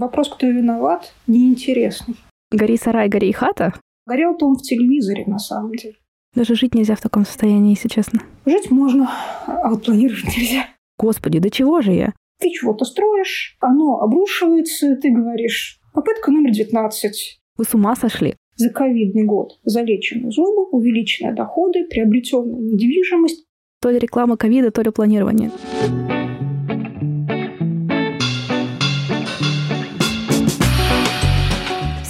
[0.00, 2.16] Вопрос, кто виноват, неинтересный.
[2.50, 3.74] Гори сарай, гори хата?
[4.06, 5.96] Горел-то он в телевизоре, на самом деле.
[6.34, 8.20] Даже жить нельзя в таком состоянии, если честно.
[8.46, 9.10] Жить можно,
[9.46, 10.68] а вот планировать нельзя.
[10.98, 12.14] Господи, да чего же я?
[12.40, 17.40] Ты чего-то строишь, оно обрушивается, ты говоришь, попытка номер 19.
[17.58, 18.36] Вы с ума сошли?
[18.56, 23.44] За ковидный год залечены зубы, увеличенные доходы, приобретенная недвижимость.
[23.82, 25.50] То ли реклама ковида, то ли планирование.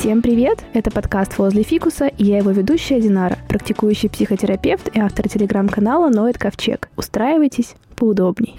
[0.00, 0.64] Всем привет!
[0.72, 6.38] Это подкаст «Возле фикуса» и я его ведущая Динара, практикующий психотерапевт и автор телеграм-канала «Ноет
[6.38, 6.88] Ковчег».
[6.96, 8.56] Устраивайтесь поудобней.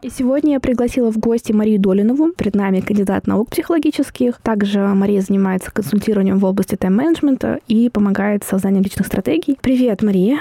[0.00, 2.32] И сегодня я пригласила в гости Марию Долинову.
[2.32, 4.40] Перед нами кандидат наук психологических.
[4.40, 9.58] Также Мария занимается консультированием в области тайм-менеджмента и помогает в создании личных стратегий.
[9.60, 10.38] Привет, Мария.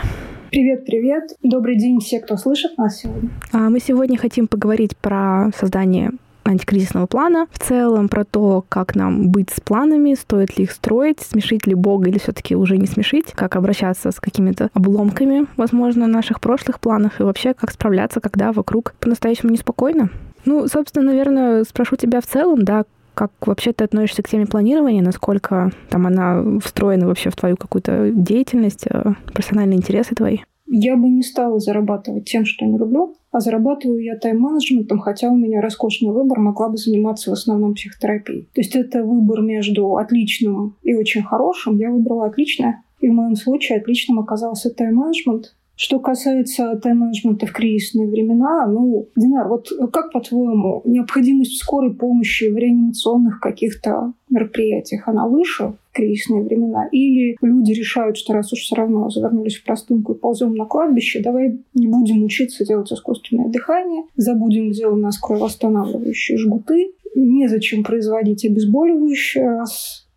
[0.52, 1.24] Привет, привет.
[1.44, 3.30] Добрый день все, кто слышит нас сегодня.
[3.52, 6.12] А мы сегодня хотим поговорить про создание
[6.46, 11.20] антикризисного плана, в целом про то, как нам быть с планами, стоит ли их строить,
[11.20, 16.40] смешить ли Бога или все-таки уже не смешить, как обращаться с какими-то обломками, возможно, наших
[16.40, 20.10] прошлых планов и вообще как справляться, когда вокруг по-настоящему неспокойно.
[20.46, 22.86] Ну, собственно, наверное, спрошу тебя в целом, да,
[23.16, 28.12] как вообще ты относишься к теме планирования, насколько там она встроена вообще в твою какую-то
[28.12, 30.40] деятельность, э, профессиональные интересы твои?
[30.68, 35.36] Я бы не стала зарабатывать тем, что не люблю, а зарабатываю я тайм-менеджментом, хотя у
[35.36, 38.44] меня роскошный выбор, могла бы заниматься в основном психотерапией.
[38.54, 41.76] То есть это выбор между отличным и очень хорошим.
[41.76, 45.54] Я выбрала отличное, и в моем случае отличным оказался тайм-менеджмент.
[45.78, 52.58] Что касается тайм-менеджмента в кризисные времена, ну, Динар, вот как по-твоему, необходимость скорой помощи в
[52.58, 56.88] реанимационных каких-то мероприятиях, она выше в кризисные времена?
[56.94, 61.22] Или люди решают, что раз уж все равно завернулись в простынку и ползем на кладбище,
[61.22, 69.64] давай не будем учиться делать искусственное дыхание, забудем делать нас кровоостанавливающие жгуты, незачем производить обезболивающее,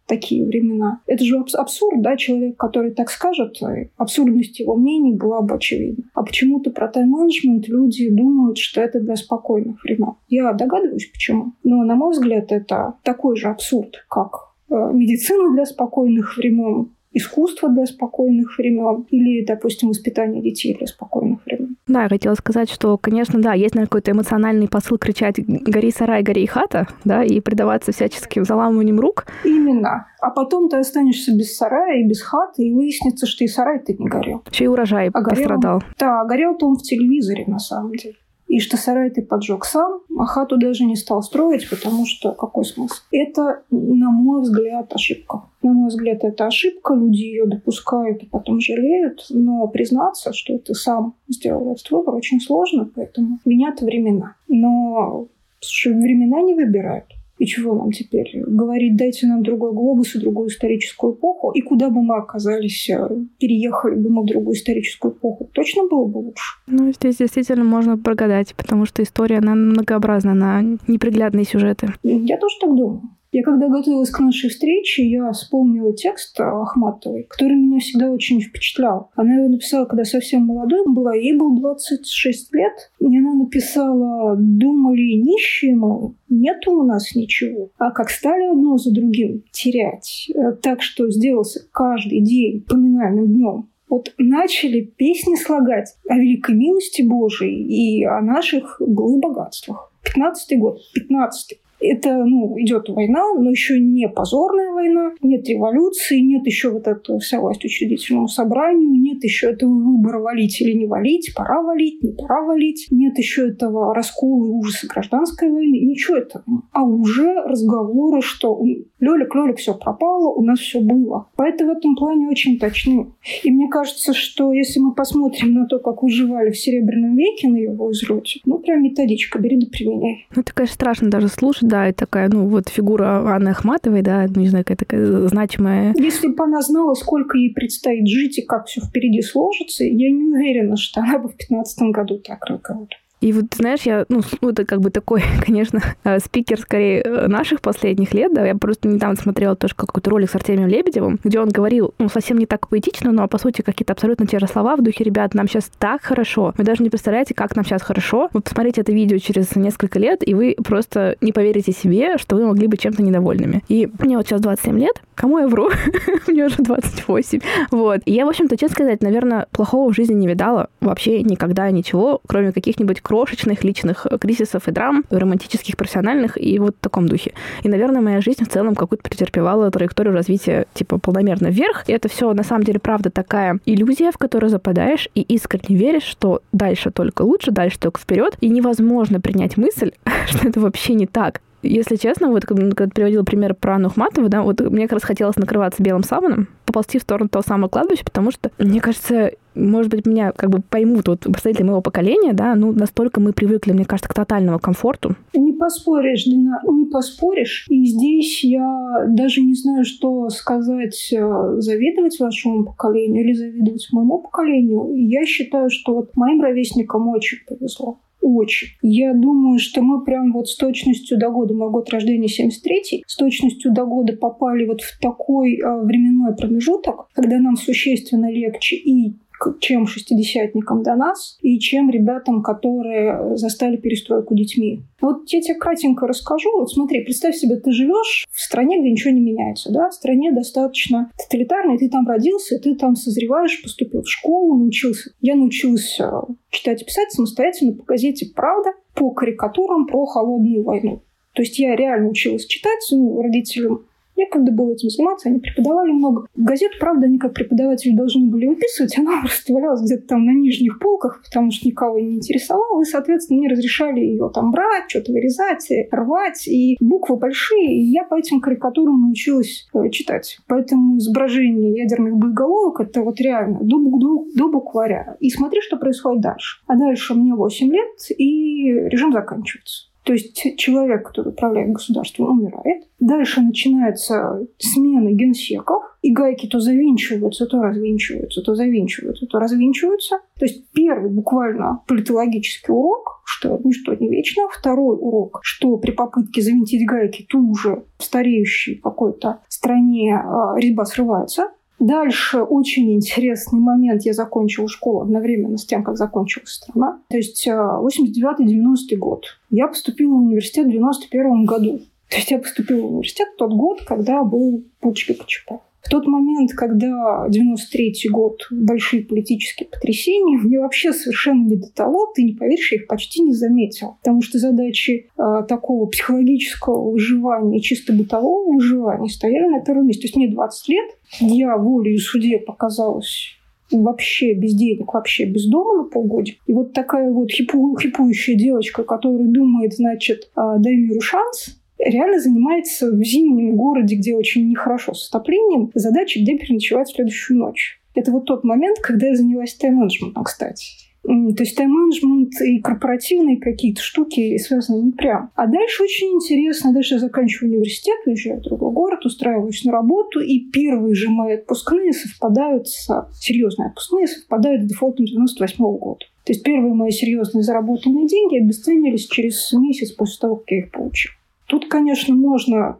[0.09, 1.01] такие времена.
[1.06, 3.60] Это же абсурд, да, человек, который так скажет,
[3.97, 6.05] абсурдность его мнений была бы очевидна.
[6.15, 10.15] А почему-то про тайм-менеджмент люди думают, что это для спокойных времен.
[10.28, 11.53] Я догадываюсь, почему.
[11.62, 14.31] Но, на мой взгляд, это такой же абсурд, как
[14.71, 21.44] э, медицина для спокойных времен, искусство для спокойных времен или, допустим, воспитание детей для спокойных
[21.47, 21.77] времен.
[21.88, 26.22] Да, я хотела сказать, что, конечно, да, есть, наверное, какой-то эмоциональный посыл кричать «гори сарай,
[26.22, 29.26] гори хата», да, и предаваться всяческим заламыванием рук.
[29.44, 30.06] Именно.
[30.21, 33.94] А потом ты останешься без сарая и без хаты, и выяснится, что и сарай ты
[33.98, 34.43] не горел.
[34.50, 35.78] Еще и урожай а пострадал.
[35.78, 38.16] Горел, да, горел-то он в телевизоре, на самом деле.
[38.48, 42.64] И что сарай ты поджег сам, а хату даже не стал строить, потому что какой
[42.64, 42.94] смысл?
[43.12, 45.42] Это, на мой взгляд, ошибка.
[45.62, 50.75] На мой взгляд, это ошибка, люди ее допускают и потом жалеют, но признаться, что ты
[50.75, 54.36] сам сделал этот выбор, очень сложно, поэтому винят времена.
[54.48, 55.28] Но
[55.60, 57.06] слушай, времена не выбирают.
[57.38, 58.43] И чего нам теперь?
[58.47, 61.53] Говорить, дайте нам другой глобус и другую историческую эпоху.
[61.53, 66.04] И куда бы мы оказались, э, переехали бы мы в другую историческую эпоху, точно было
[66.04, 66.56] бы лучше.
[66.66, 71.88] Ну, здесь действительно можно прогадать, потому что история, она многообразна, на неприглядные сюжеты.
[72.03, 73.03] Я тоже так думаю.
[73.31, 79.11] Я когда готовилась к нашей встрече, я вспомнила текст Ахматовой, который меня всегда очень впечатлял.
[79.16, 82.72] Она его написала, когда совсем молодой была, ей было 26 лет.
[83.00, 87.71] И она написала «Думали нищие мы, нету у нас ничего».
[87.77, 93.69] А как стали одно за другим терять, э, так что сделался каждый день поминальным днем,
[93.91, 99.93] вот начали песни слагать о великой милости Божией и о наших былых богатствах.
[100.05, 101.59] 15-й год, 15-й.
[101.81, 107.19] Это, ну, идет война, но еще не позорная война, нет революции, нет еще вот этого
[107.21, 112.12] вся власть учредительному собранию, нет еще этого выбора валить или не валить, пора валить, не
[112.12, 116.44] пора валить, нет еще этого раскола и ужаса гражданской войны, ничего этого.
[116.72, 118.60] А уже разговоры, что
[119.00, 121.28] Лёлик, Лёлик, все пропало, у нас все было.
[121.37, 123.12] Поэтому в этом плане очень точны.
[123.45, 127.56] И мне кажется, что если мы посмотрим на то, как выживали в Серебряном веке на
[127.56, 130.27] его взлете, ну, прям методичка, бери да применяй.
[130.34, 134.26] Ну, это, конечно, страшно даже слушать, да, и такая, ну, вот фигура Анны Ахматовой, да,
[134.28, 135.94] ну, не знаю, какая такая значимая.
[135.97, 140.34] Если бы она знала, сколько ей предстоит жить и как все впереди сложится, я не
[140.34, 142.88] уверена, что она бы в 15 году так разговаривала.
[143.20, 147.26] И вот, знаешь, я, ну, ну, это как бы такой, конечно, э, спикер скорее э,
[147.26, 151.41] наших последних лет, да, я просто недавно смотрела тоже какой-то ролик с Артемием Лебедевым, где
[151.41, 154.76] он говорил, ну, совсем не так поэтично, но, по сути, какие-то абсолютно те же слова
[154.76, 158.28] в духе, ребят, нам сейчас так хорошо, вы даже не представляете, как нам сейчас хорошо.
[158.32, 162.47] Вот посмотрите это видео через несколько лет, и вы просто не поверите себе, что вы
[162.47, 163.62] могли быть чем-то недовольными.
[163.68, 165.70] И мне вот сейчас 27 лет, кому я вру?
[166.26, 167.41] мне уже 28.
[167.70, 168.00] Вот.
[168.04, 172.20] И я, в общем-то, честно сказать, наверное, плохого в жизни не видала вообще никогда ничего,
[172.26, 177.33] кроме каких-нибудь крошечных личных кризисов и драм, романтических, профессиональных и вот в таком духе.
[177.63, 181.84] И, наверное, моя жизнь в целом какую-то претерпевала траекторию развития типа полномерно вверх.
[181.89, 186.03] И это все на самом деле правда такая иллюзия, в которую западаешь и искренне веришь,
[186.03, 188.37] что дальше только лучше, дальше только вперед.
[188.43, 189.93] И невозможно принять мысль,
[190.27, 191.41] что это вообще не так.
[191.63, 195.03] Если честно, вот когда ты приводила пример про Анну Хматову, да, вот мне как раз
[195.03, 199.91] хотелось накрываться белым саваном, поползти в сторону того самого кладбища, потому что, мне кажется, может
[199.91, 203.84] быть, меня как бы поймут вот представители моего поколения, да, ну, настолько мы привыкли, мне
[203.84, 205.16] кажется, к тотальному комфорту.
[205.34, 207.66] Не поспоришь, Дина, не поспоришь.
[207.69, 214.19] И здесь я даже не знаю, что сказать, э, завидовать вашему поколению или завидовать моему
[214.19, 214.93] поколению.
[214.95, 218.68] Я считаю, что вот моим ровесникам очень повезло очень.
[218.82, 223.16] Я думаю, что мы прям вот с точностью до года, мой год рождения 73 с
[223.16, 229.16] точностью до года попали вот в такой э, временной промежуток, когда нам существенно легче и
[229.61, 234.83] чем шестидесятникам до нас и чем ребятам, которые застали перестройку детьми.
[235.01, 236.51] Вот я тебе кратенько расскажу.
[236.59, 239.91] Вот смотри, представь себе, ты живешь в стране, где ничего не меняется, да?
[239.91, 245.11] В стране достаточно тоталитарной, ты там родился, ты там созреваешь, поступил в школу, научился.
[245.21, 246.11] Я научился
[246.51, 251.03] читать и писать самостоятельно по газете «Правда», по карикатурам про холодную войну.
[251.35, 253.87] То есть я реально училась читать, ну, родителям
[254.18, 256.26] некогда было этим заниматься, они преподавали много.
[256.37, 260.78] Газету, правда, они как преподаватели должны были выписывать, она просто валялась где-то там на нижних
[260.78, 265.68] полках, потому что никого не интересовало, и, соответственно, мне разрешали ее там брать, что-то вырезать,
[265.92, 270.38] рвать, и буквы большие, и я по этим карикатурам научилась э, читать.
[270.47, 275.16] Поэтому изображение ядерных боеголовок— это вот реально до, до, до букваря.
[275.20, 276.61] И смотри, что происходит дальше.
[276.66, 279.88] А дальше мне 8 лет, и режим заканчивается.
[280.09, 282.85] То есть человек, который управляет государством, умирает.
[282.99, 290.21] Дальше начинается смена генсеков, и гайки то завинчиваются, то развинчиваются, то завинчиваются, то развинчиваются.
[290.38, 294.45] То есть первый буквально политологический урок, что ничто не вечно.
[294.50, 301.50] Второй урок, что при попытке завинтить гайки ту же стареющей какой-то стране а, резьба срывается.
[301.78, 304.02] Дальше очень интересный момент.
[304.02, 307.00] Я закончила школу одновременно с тем, как закончилась страна.
[307.09, 309.38] То есть 89-90 э, год.
[309.50, 311.80] Я поступила в университет в 91 году.
[312.11, 315.61] То есть я поступила в университет в тот год, когда был путч КЧП.
[315.88, 322.12] В тот момент, когда 93 год, большие политические потрясения, мне вообще совершенно не до того,
[322.14, 323.97] ты не поверишь, я их почти не заметила.
[324.02, 330.02] Потому что задачи э, такого психологического выживания, чисто бытового выживания стояли на первом месте.
[330.02, 330.90] То есть мне 20 лет,
[331.21, 333.38] я волею суде показалась
[333.71, 336.38] вообще без денег, вообще без дома на полгодика.
[336.47, 342.21] И вот такая вот хипу, хипующая девочка, которая думает, значит, «А, дай миру шанс, реально
[342.21, 347.80] занимается в зимнем городе, где очень нехорошо с отоплением, задачей, где переночевать следующую ночь.
[347.95, 350.88] Это вот тот момент, когда я занялась тайм-менеджментом, кстати.
[351.02, 355.30] То есть тайм-менеджмент и корпоративные какие-то штуки связаны не прям.
[355.37, 356.73] А дальше очень интересно.
[356.73, 361.37] Дальше я заканчиваю университет, уезжаю в другой город, устраиваюсь на работу, и первые же мои
[361.37, 362.88] отпускные совпадают с...
[363.14, 366.04] Серьезные отпускные совпадают с дефолтом 98 -го года.
[366.25, 370.71] То есть первые мои серьезные заработанные деньги обесценились через месяц после того, как я их
[370.73, 371.12] получил.
[371.49, 372.78] Тут, конечно, можно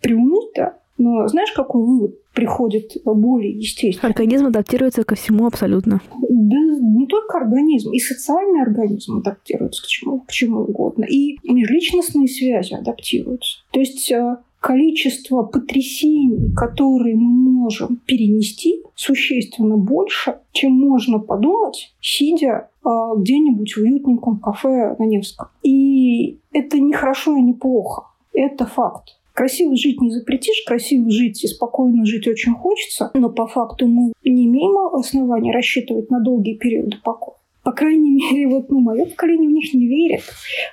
[0.00, 4.10] приуныть, да, но знаешь, какой вывод приходит более естественно?
[4.10, 6.00] Организм адаптируется ко всему абсолютно.
[6.28, 6.56] Да
[6.98, 12.74] не только организм, и социальный организм адаптируется к чему, к чему угодно, и межличностные связи
[12.74, 13.58] адаптируются.
[13.70, 22.70] То есть э, количество потрясений, которые мы можем перенести, существенно больше, чем можно подумать, сидя
[22.84, 25.48] э, где-нибудь в уютненьком кафе на Невском.
[25.62, 28.07] И это не хорошо и не плохо.
[28.38, 29.16] Это факт.
[29.34, 34.12] Красиво жить не запретишь, красиво жить и спокойно жить очень хочется, но по факту мы
[34.24, 37.36] не имеем основания рассчитывать на долгие периоды покоя.
[37.64, 40.22] По крайней мере, вот ну, мое поколение в них не верит.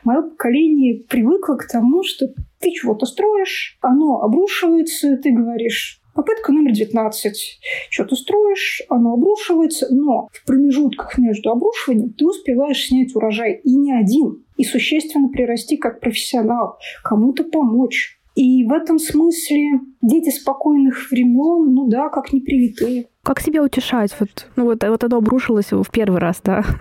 [0.03, 2.27] Мое поколение привыкло к тому, что
[2.59, 7.59] ты чего-то строишь, оно обрушивается, ты говоришь, Попытка номер 19.
[7.89, 13.91] Что-то строишь, оно обрушивается, но в промежутках между обрушиванием ты успеваешь снять урожай и не
[13.91, 18.19] один, и существенно прирасти как профессионал, кому-то помочь.
[18.35, 23.07] И в этом смысле дети спокойных времен, ну да, как непривитые.
[23.25, 24.15] Как себя утешать?
[24.19, 26.63] Вот, ну вот, вот оно обрушилось в первый раз, да.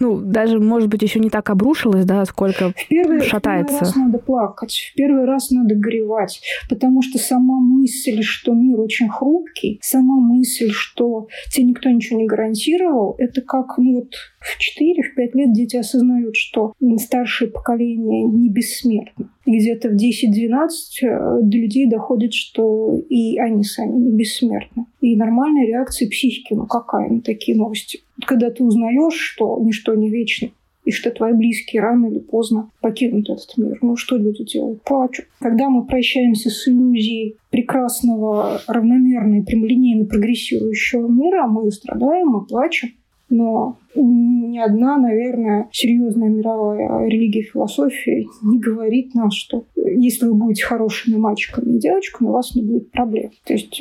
[0.00, 3.74] Ну, даже, может быть, еще не так обрушилось, да, сколько в первый, шатается.
[3.74, 8.54] В первый раз надо плакать, в первый раз надо горевать, потому что сама мысль, что
[8.54, 14.14] мир очень хрупкий, сама мысль, что тебе никто ничего не гарантировал, это как, ну вот,
[14.40, 19.30] в 4-5 лет дети осознают, что старшее поколение не бессмертно.
[19.46, 20.68] И где-то в 10-12
[21.02, 24.86] э, до людей доходит, что и они сами не бессмертны.
[25.00, 28.00] И нормальная реакция психики, ну какая на такие новости?
[28.26, 30.50] Когда ты узнаешь, что ничто не вечно,
[30.84, 33.78] и что твои близкие рано или поздно покинут этот мир.
[33.80, 34.82] Ну что люди делают?
[34.82, 35.26] Плачут.
[35.40, 42.90] Когда мы прощаемся с иллюзией прекрасного, равномерно и прямолинейно прогрессирующего мира, мы страдаем, мы плачем.
[43.30, 50.64] Но ни одна, наверное, серьезная мировая религия, философия не говорит нам, что если вы будете
[50.64, 53.30] хорошими мальчиками и девочками, у вас не будет проблем.
[53.44, 53.80] То есть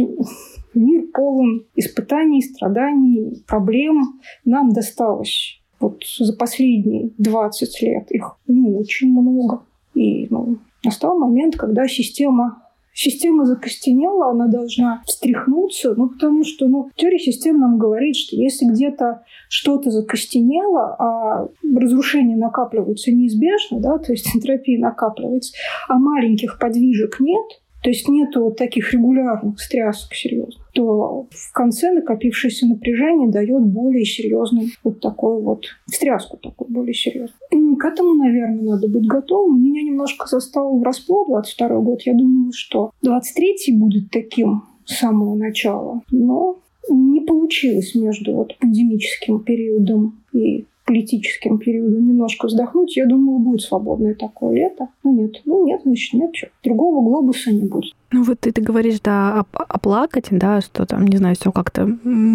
[0.76, 4.20] мир полон испытаний, страданий, проблем.
[4.46, 9.64] Нам досталось вот за последние 20 лет их не очень много.
[9.94, 12.64] И ну, настал момент, когда система
[12.96, 18.66] Система закостенела, она должна встряхнуться, ну, потому что, ну, теория систем нам говорит, что если
[18.66, 25.54] где-то что-то закостенело, а разрушение накапливается неизбежно, да, то есть энтропия накапливается,
[25.88, 31.92] а маленьких подвижек нет, то есть нету вот таких регулярных стрясок серьезных, то в конце
[31.92, 37.76] накопившееся напряжение дает более серьезный вот такой вот встряску такой более серьезную.
[37.78, 39.62] К этому, наверное, надо быть готовым.
[39.62, 42.02] Меня немножко застал врасплох 22 год.
[42.04, 46.02] Я думаю, что 23 будет таким с самого начала.
[46.10, 46.60] Но
[46.90, 54.16] не получилось между вот пандемическим периодом и политическим периодом немножко вздохнуть, я думала, будет свободное
[54.16, 54.90] такое лето.
[55.04, 55.42] Но нет.
[55.46, 56.36] Ну нет, значит, нет.
[56.36, 56.48] Что.
[56.64, 57.94] Другого глобуса не будет.
[58.12, 61.90] Ну вот ты, ты говоришь, да, оплакать, да, что там, не знаю, все как-то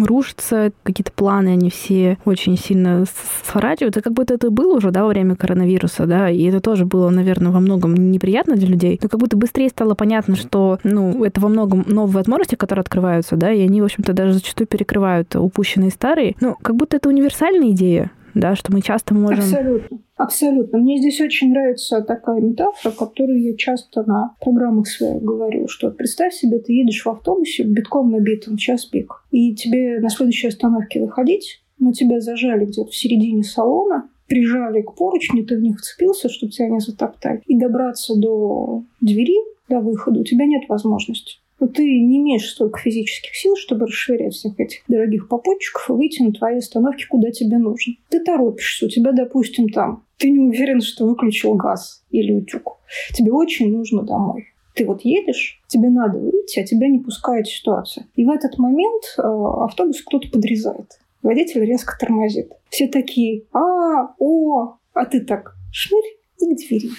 [0.05, 3.05] рушится, какие-то планы, они все очень сильно
[3.45, 7.09] сворачиваются, как будто это было уже, да, во время коронавируса, да, и это тоже было,
[7.09, 11.39] наверное, во многом неприятно для людей, но как будто быстрее стало понятно, что, ну, это
[11.39, 15.91] во многом новые возможности, которые открываются, да, и они, в общем-то, даже зачастую перекрывают упущенные
[15.91, 19.43] старые, ну, как будто это универсальная идея, да, что мы часто можем...
[19.43, 19.99] Абсолютно.
[20.15, 20.79] Абсолютно.
[20.79, 26.33] Мне здесь очень нравится такая метафора, которую я часто на программах своих говорю, что представь
[26.33, 31.63] себе, ты едешь в автобусе битком набитым, час пик, и тебе на следующей остановке выходить,
[31.79, 36.51] но тебя зажали где-то в середине салона, прижали к поручню, ты в них вцепился, чтобы
[36.51, 39.37] тебя не затоптали, и добраться до двери,
[39.69, 44.33] до выхода у тебя нет возможности но ты не имеешь столько физических сил, чтобы расширять
[44.33, 47.93] всех этих дорогих попутчиков и выйти на твои остановки, куда тебе нужно.
[48.09, 52.77] Ты торопишься, у тебя, допустим, там, ты не уверен, что выключил газ или утюг.
[53.13, 54.45] Тебе очень нужно домой.
[54.75, 58.07] Ты вот едешь, тебе надо выйти, а тебя не пускает ситуация.
[58.15, 60.99] И в этот момент э, автобус кто-то подрезает.
[61.21, 62.51] Водитель резко тормозит.
[62.69, 66.89] Все такие «А, о», а ты так шнырь и к двери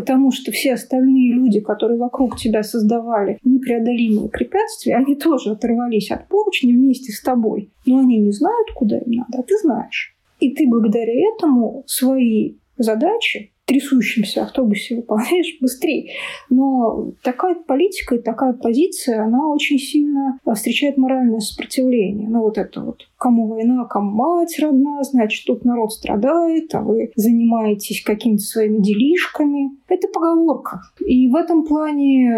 [0.00, 6.26] потому что все остальные люди, которые вокруг тебя создавали непреодолимые препятствия, они тоже оторвались от
[6.26, 7.70] поручня вместе с тобой.
[7.84, 10.16] Но они не знают, куда им надо, а ты знаешь.
[10.38, 16.10] И ты благодаря этому свои задачи трясущемся автобусе выполняешь быстрее.
[16.50, 22.28] Но такая политика и такая позиция, она очень сильно встречает моральное сопротивление.
[22.28, 27.12] Ну вот это вот, кому война, кому мать родна, значит, тут народ страдает, а вы
[27.14, 29.70] занимаетесь какими-то своими делишками.
[29.88, 30.80] Это поговорка.
[31.06, 32.32] И в этом плане,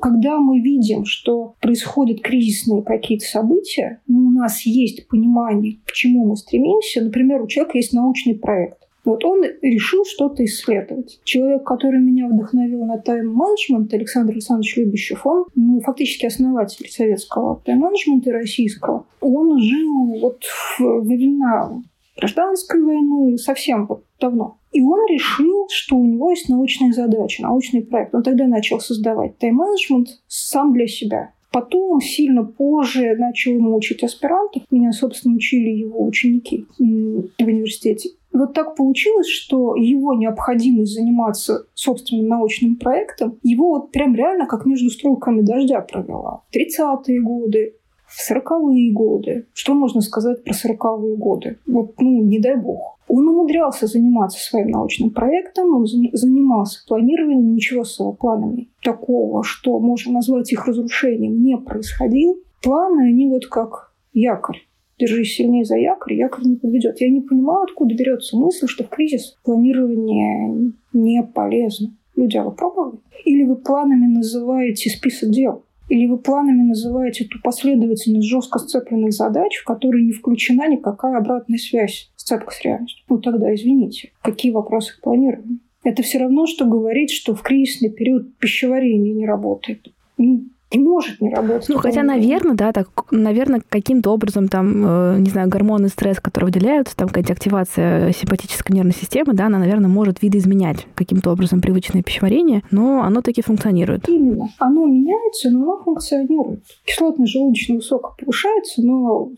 [0.00, 6.26] когда мы видим, что происходят кризисные какие-то события, ну, у нас есть понимание, к чему
[6.26, 7.02] мы стремимся.
[7.02, 8.87] Например, у человека есть научный проект.
[9.08, 11.18] Вот он решил что-то исследовать.
[11.24, 18.32] Человек, который меня вдохновил на тайм-менеджмент, Александр Александрович Любящев, он ну, фактически основатель советского тайм-менеджмента
[18.32, 19.06] российского.
[19.22, 20.42] Он жил вот
[20.78, 21.80] во времена
[22.18, 24.58] гражданской войны совсем вот давно.
[24.72, 28.14] И он решил, что у него есть научная задача, научный проект.
[28.14, 31.32] Он тогда начал создавать тайм-менеджмент сам для себя.
[31.50, 34.64] Потом, сильно позже, начал ему учить аспирантов.
[34.70, 38.10] Меня, собственно, учили его ученики в университете.
[38.38, 44.64] Вот так получилось, что его необходимость заниматься собственным научным проектом, его вот прям реально как
[44.64, 46.42] между стрелками дождя провела.
[46.54, 47.74] 30-е годы,
[48.06, 49.46] в 40-е годы.
[49.52, 51.58] Что можно сказать про 40-е годы?
[51.66, 52.98] Вот, ну, не дай бог.
[53.08, 59.78] Он умудрялся заниматься своим научным проектом, он занимался планированием, ничего с его планами такого, что
[59.78, 62.38] можно назвать их разрушением, не происходил.
[62.62, 64.67] Планы, они вот как якорь
[64.98, 67.00] держись сильнее за якорь, якорь не подведет.
[67.00, 71.94] Я не понимаю, откуда берется мысль, что в кризис планирование не полезно.
[72.16, 72.98] Люди, а вы пробовали?
[73.24, 75.62] Или вы планами называете список дел?
[75.88, 81.58] Или вы планами называете ту последовательность жестко сцепленных задач, в которые не включена никакая обратная
[81.58, 83.04] связь, сцепка с реальностью?
[83.08, 85.60] Ну тогда извините, какие вопросы к планированию?
[85.84, 89.88] Это все равно, что говорить, что в кризисный период пищеварение не работает.
[90.18, 90.44] Ну,
[90.76, 91.68] не может не работать.
[91.68, 96.48] Ну, хотя, наверное, да, так, наверное, каким-то образом там, э, не знаю, гормоны стресс, которые
[96.48, 102.02] выделяются, там какая-то активация симпатической нервной системы, да, она, наверное, может видоизменять каким-то образом привычное
[102.02, 104.08] пищеварение, но оно таки функционирует.
[104.08, 104.50] Именно.
[104.58, 106.62] Оно меняется, но оно функционирует.
[106.84, 109.30] Кислотно-желудочный высоко повышается, но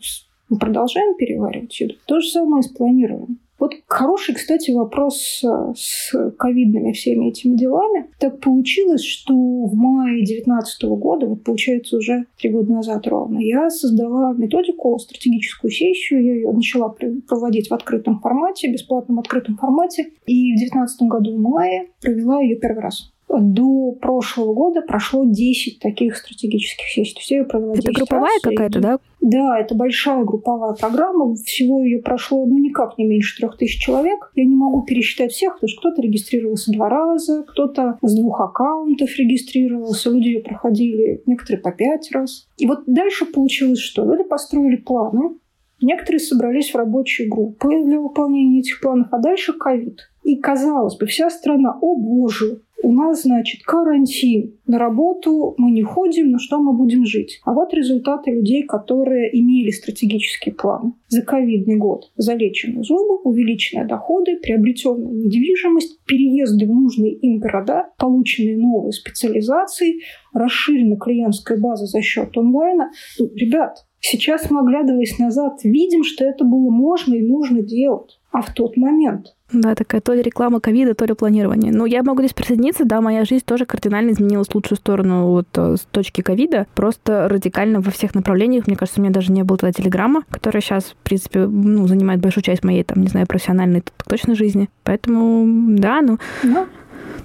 [0.49, 1.95] мы продолжаем переваривать еду.
[2.05, 3.39] То же самое с планированием.
[3.61, 8.09] Вот хороший, кстати, вопрос э, с ковидными всеми этими делами.
[8.17, 13.69] Так получилось, что в мае 2019 года, вот получается уже три года назад ровно, я
[13.69, 16.89] создала методику, стратегическую сессию, я ее начала
[17.27, 22.55] проводить в открытом формате, бесплатном открытом формате, и в 2019 году в мае провела ее
[22.55, 27.17] первый раз до прошлого года прошло 10 таких стратегических сессий.
[27.19, 28.99] Все ее провела Это групповая какая-то, да?
[29.21, 31.35] Да, это большая групповая программа.
[31.35, 34.31] Всего ее прошло, ну, никак не меньше трех тысяч человек.
[34.35, 39.15] Я не могу пересчитать всех, потому что кто-то регистрировался два раза, кто-то с двух аккаунтов
[39.17, 42.47] регистрировался, люди ее проходили, некоторые по пять раз.
[42.57, 44.03] И вот дальше получилось что?
[44.03, 45.35] Люди построили планы,
[45.81, 50.11] Некоторые собрались в рабочие группы для выполнения этих планов, а дальше ковид.
[50.23, 54.57] И казалось бы, вся страна, о боже, у нас, значит, карантин.
[54.65, 57.39] На работу мы не ходим, на что мы будем жить?
[57.43, 60.95] А вот результаты людей, которые имели стратегический план.
[61.07, 68.57] За ковидный год залечены зубы, увеличенные доходы, приобретенная недвижимость, переезды в нужные им города, полученные
[68.57, 70.01] новые специализации,
[70.33, 72.91] расширена клиентская база за счет онлайна.
[73.19, 78.20] Ну, ребят, сейчас мы, оглядываясь назад, видим, что это было можно и нужно делать.
[78.31, 81.73] А в тот момент да, такая то ли реклама ковида, то ли планирование.
[81.73, 85.47] Ну, я могу здесь присоединиться, да, моя жизнь тоже кардинально изменилась в лучшую сторону вот
[85.55, 88.67] э, с точки ковида, просто радикально во всех направлениях.
[88.67, 92.21] Мне кажется, у меня даже не было тогда телеграмма, которая сейчас, в принципе, ну, занимает
[92.21, 94.69] большую часть моей, там, не знаю, профессиональной точно жизни.
[94.83, 96.17] Поэтому, да, ну...
[96.43, 96.67] Да.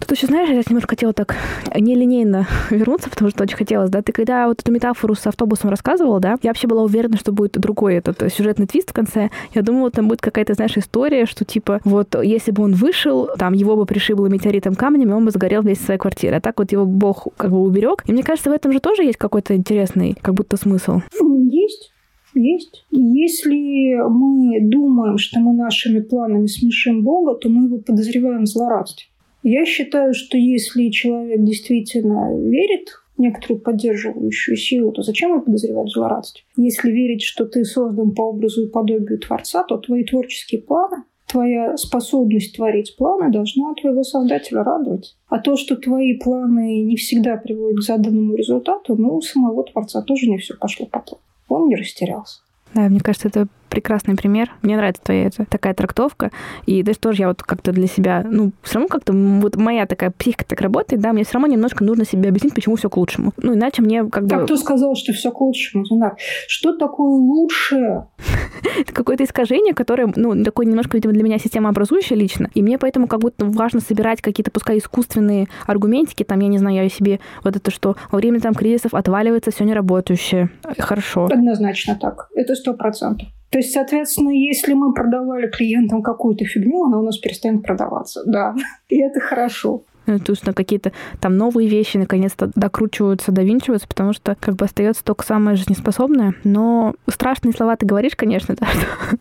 [0.01, 1.37] Тут еще, знаешь, я немножко хотела так
[1.75, 4.03] нелинейно вернуться, потому что очень хотелось, да.
[4.03, 7.53] Ты когда вот эту метафору с автобусом рассказывала, да, я вообще была уверена, что будет
[7.53, 9.31] другой этот сюжетный твист в конце.
[9.55, 13.53] Я думала, там будет какая-то, знаешь, история, что типа вот если бы он вышел, там
[13.53, 16.39] его бы пришибло метеоритом камнем, и он бы загорел вместе со своей квартирой.
[16.39, 18.03] А так вот его Бог как бы уберег.
[18.07, 21.01] И мне кажется, в этом же тоже есть какой-то интересный как будто смысл.
[21.51, 21.93] Есть.
[22.35, 22.85] Есть.
[22.91, 29.07] Если мы думаем, что мы нашими планами смешим Бога, то мы его подозреваем в злорадстве.
[29.49, 35.93] Я считаю, что если человек действительно верит некоторую поддерживающую силу, то зачем его подозревать в
[35.93, 36.43] злорадстве?
[36.57, 41.77] Если верить, что ты создан по образу и подобию Творца, то твои творческие планы твоя
[41.77, 45.17] способность творить планы должна твоего создателя радовать.
[45.29, 50.03] А то, что твои планы не всегда приводят к заданному результату, ну, у самого Творца
[50.03, 51.23] тоже не все пошло по плану.
[51.49, 52.41] Он не растерялся.
[52.75, 54.51] Да, мне кажется, это прекрасный пример.
[54.63, 56.31] Мне нравится твоя это, такая трактовка.
[56.65, 60.11] И есть тоже я вот как-то для себя, ну, все равно как-то вот моя такая
[60.11, 63.35] психика так работает, да, мне все равно немножко нужно себе объяснить, почему все к лучшему.
[63.37, 64.35] Ну, иначе мне как бы...
[64.35, 65.85] А кто сказал, что все к лучшему?
[66.49, 68.07] Что такое лучшее?
[68.81, 72.49] Это какое-то искажение, которое, ну, такое немножко, видимо, для меня система образующая лично.
[72.55, 76.77] И мне поэтому как будто важно собирать какие-то, пускай искусственные аргументики, там, я не знаю,
[76.77, 80.49] я себе вот это, что во время там кризисов отваливается все неработающее.
[80.79, 81.27] Хорошо.
[81.27, 82.29] Однозначно так.
[82.35, 83.29] Это сто процентов.
[83.51, 88.23] То есть, соответственно, если мы продавали клиентам какую-то фигню, она у нас перестанет продаваться.
[88.27, 88.55] Да,
[88.89, 89.83] и это хорошо.
[90.07, 94.65] Ну, то есть на какие-то там новые вещи наконец-то докручиваются, довинчиваются, потому что как бы
[94.65, 96.35] остается только самое жизнеспособное.
[96.45, 99.19] Но страшные слова ты говоришь, конечно, да, что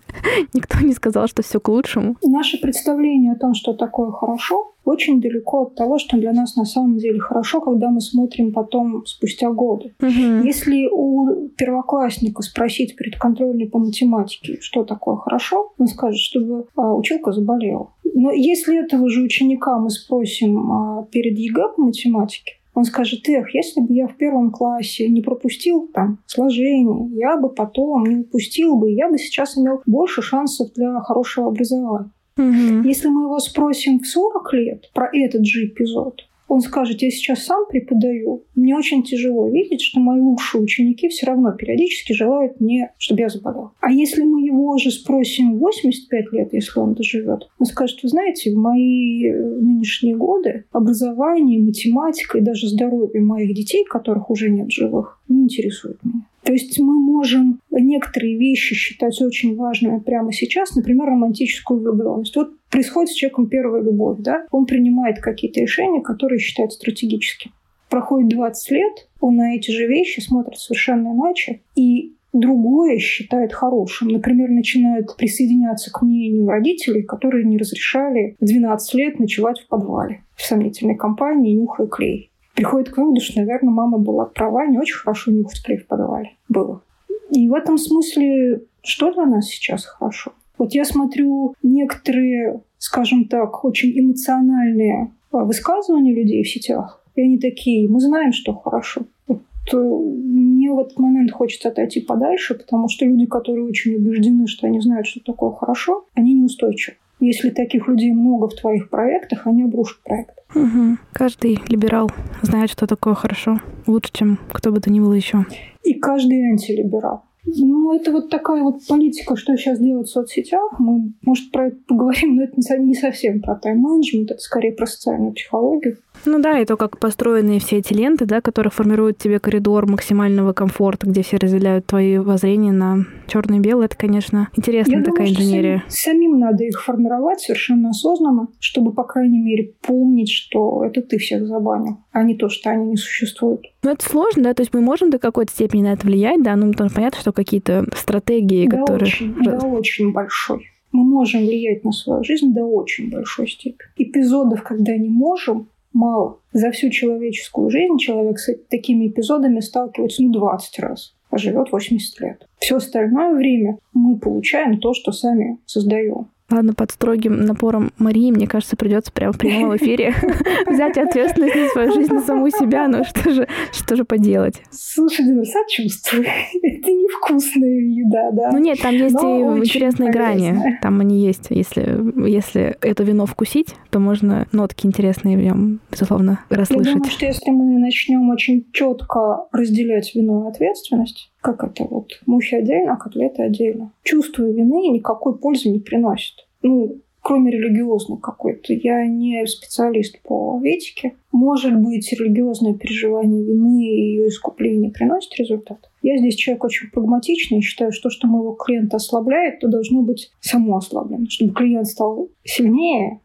[0.54, 2.18] никто не сказал, что все к лучшему.
[2.24, 6.66] Наше представление о том, что такое хорошо, очень далеко от того, что для нас на
[6.66, 9.96] самом деле хорошо, когда мы смотрим потом спустя годы.
[10.02, 10.46] Угу.
[10.46, 16.94] Если у первоклассника спросить перед контрольной по математике, что такое хорошо, он скажет, чтобы а,
[16.94, 17.90] училка заболела.
[18.14, 23.56] Но если этого же ученика мы спросим а, перед ЕГЭ по математике, он скажет, эх,
[23.56, 28.76] если бы я в первом классе не пропустил там сложение, я бы потом не упустил
[28.76, 32.12] бы, я бы сейчас имел больше шансов для хорошего образования.
[32.38, 32.88] Угу.
[32.88, 37.44] Если мы его спросим в 40 лет про этот же эпизод, он скажет, я сейчас
[37.44, 42.92] сам преподаю, мне очень тяжело видеть, что мои лучшие ученики все равно периодически желают мне,
[42.98, 43.72] чтобы я заболел.
[43.80, 48.10] А если мы его уже спросим в 85 лет, если он доживет, он скажет, вы
[48.10, 54.50] знаете, в мои э, нынешние годы образование, математика и даже здоровье моих детей, которых уже
[54.52, 56.26] нет живых, не интересует меня.
[56.46, 62.36] То есть мы можем некоторые вещи считать очень важными прямо сейчас, например, романтическую влюбленность.
[62.36, 64.46] Вот происходит с человеком первая любовь, да?
[64.52, 67.52] Он принимает какие-то решения, которые считает стратегическими.
[67.90, 74.10] Проходит 20 лет, он на эти же вещи смотрит совершенно иначе, и другое считает хорошим.
[74.10, 80.24] Например, начинает присоединяться к мнению родителей, которые не разрешали в 12 лет ночевать в подвале
[80.36, 84.96] в сомнительной компании, нюхая клей приходит к выводу, что, наверное, мама была права, не очень
[84.96, 86.82] хорошо нюхать клей в подвале было.
[87.30, 90.32] И в этом смысле, что для нас сейчас хорошо?
[90.58, 97.38] Вот я смотрю некоторые, скажем так, очень эмоциональные а, высказывания людей в сетях, и они
[97.38, 99.02] такие, мы знаем, что хорошо.
[99.28, 99.42] Вот
[99.74, 104.68] э, мне в этот момент хочется отойти подальше, потому что люди, которые очень убеждены, что
[104.68, 106.98] они знают, что такое хорошо, они неустойчивы.
[107.20, 110.36] Если таких людей много в твоих проектах, они обрушат проект.
[110.54, 110.98] Угу.
[111.14, 113.60] Каждый либерал знает, что такое хорошо.
[113.88, 115.46] Лучше, чем кто бы то ни было еще.
[115.84, 117.24] И каждый антилиберал.
[117.46, 120.80] Ну, это вот такая вот политика, что сейчас делать в соцсетях.
[120.80, 125.34] Мы, может, про это поговорим, но это не совсем про тайм-менеджмент, это скорее про социальную
[125.34, 125.98] психологию.
[126.26, 130.54] Ну да, и то, как построены все эти ленты, да, которые формируют тебе коридор максимального
[130.54, 135.28] комфорта, где все разделяют твои воззрения на черное и белое, это, конечно, интересная Я такая
[135.28, 135.84] думаю, инженерия.
[135.88, 141.18] Самим, самим надо их формировать совершенно осознанно, чтобы, по крайней мере, помнить, что это ты
[141.18, 143.62] всех забанил, а не то, что они не существуют.
[143.84, 146.56] Ну, это сложно, да, то есть мы можем до какой-то степени на это влиять, да,
[146.56, 149.08] ну, понятно, что какие-то стратегии, да которые...
[149.08, 150.68] Очень, да, очень большой.
[150.92, 153.90] Мы можем влиять на свою жизнь до очень большой степени.
[153.98, 156.40] Эпизодов, когда не можем, мало.
[156.54, 162.22] За всю человеческую жизнь человек с такими эпизодами сталкивается ну 20 раз, а живет 80
[162.22, 162.48] лет.
[162.60, 166.28] Все остальное время мы получаем то, что сами создаем.
[166.56, 170.14] Ладно, под строгим напором Марии, мне кажется, придется прямо в прямом эфире
[170.68, 172.88] взять ответственность за свою жизнь, на саму себя.
[172.88, 174.62] Ну что же, что же поделать?
[174.72, 176.24] Слушай, Дина, сочувствую.
[176.64, 178.52] Это невкусная еда, да.
[178.54, 179.28] Ну нет, там есть и
[179.68, 180.80] интересные грани.
[180.82, 181.48] Там они есть.
[181.50, 186.86] Если, если это вино вкусить, то можно нотки интересные в нем, безусловно, расслышать.
[186.88, 192.20] Я думаю, что если мы начнем очень четко разделять вино и ответственность, как это вот,
[192.26, 193.92] мухи отдельно, а котлеты отдельно.
[194.04, 196.45] Чувство вины никакой пользы не приносит.
[196.66, 198.74] Ну, кроме религиозной какой-то.
[198.74, 201.14] Я не специалист по этике.
[201.32, 205.92] Может быть, религиозное переживание вины и ее искупление приносит результат.
[206.02, 210.02] Я здесь человек очень прагматичный и считаю, что то, что моего клиента ослабляет, то должно
[210.02, 213.22] быть само ослаблено, чтобы клиент стал сильнее,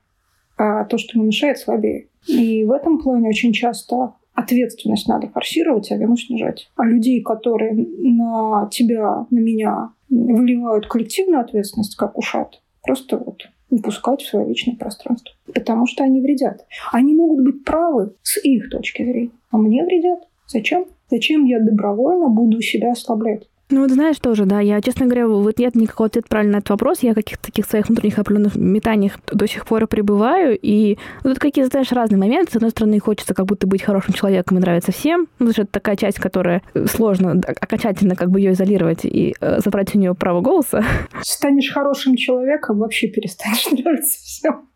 [0.59, 2.09] а то, что ему мешает, слабее.
[2.27, 6.71] И в этом плане очень часто ответственность надо форсировать, а вину снижать.
[6.77, 13.79] А людей, которые на тебя, на меня выливают коллективную ответственность, как ушат, просто вот не
[13.79, 15.35] пускать в свое личное пространство.
[15.53, 16.67] Потому что они вредят.
[16.93, 20.21] Они могут быть правы с их точки зрения, а мне вредят.
[20.47, 20.87] Зачем?
[21.11, 23.49] Зачем я добровольно буду себя ослаблять?
[23.71, 26.71] Ну вот знаешь тоже, да, я, честно говоря, вот нет никакого ответа правильно на этот
[26.71, 31.39] вопрос, я каких-то таких своих внутренних определенных метаниях до сих пор пребываю, и ну, тут
[31.39, 32.53] какие-то, знаешь, разные моменты.
[32.53, 35.73] С одной стороны, хочется как будто быть хорошим человеком и нравится всем, потому что это
[35.73, 40.41] такая часть, которая сложно окончательно как бы ее изолировать и э, забрать у нее право
[40.41, 40.85] голоса.
[41.23, 44.69] Станешь хорошим человеком, вообще перестанешь нравиться всем.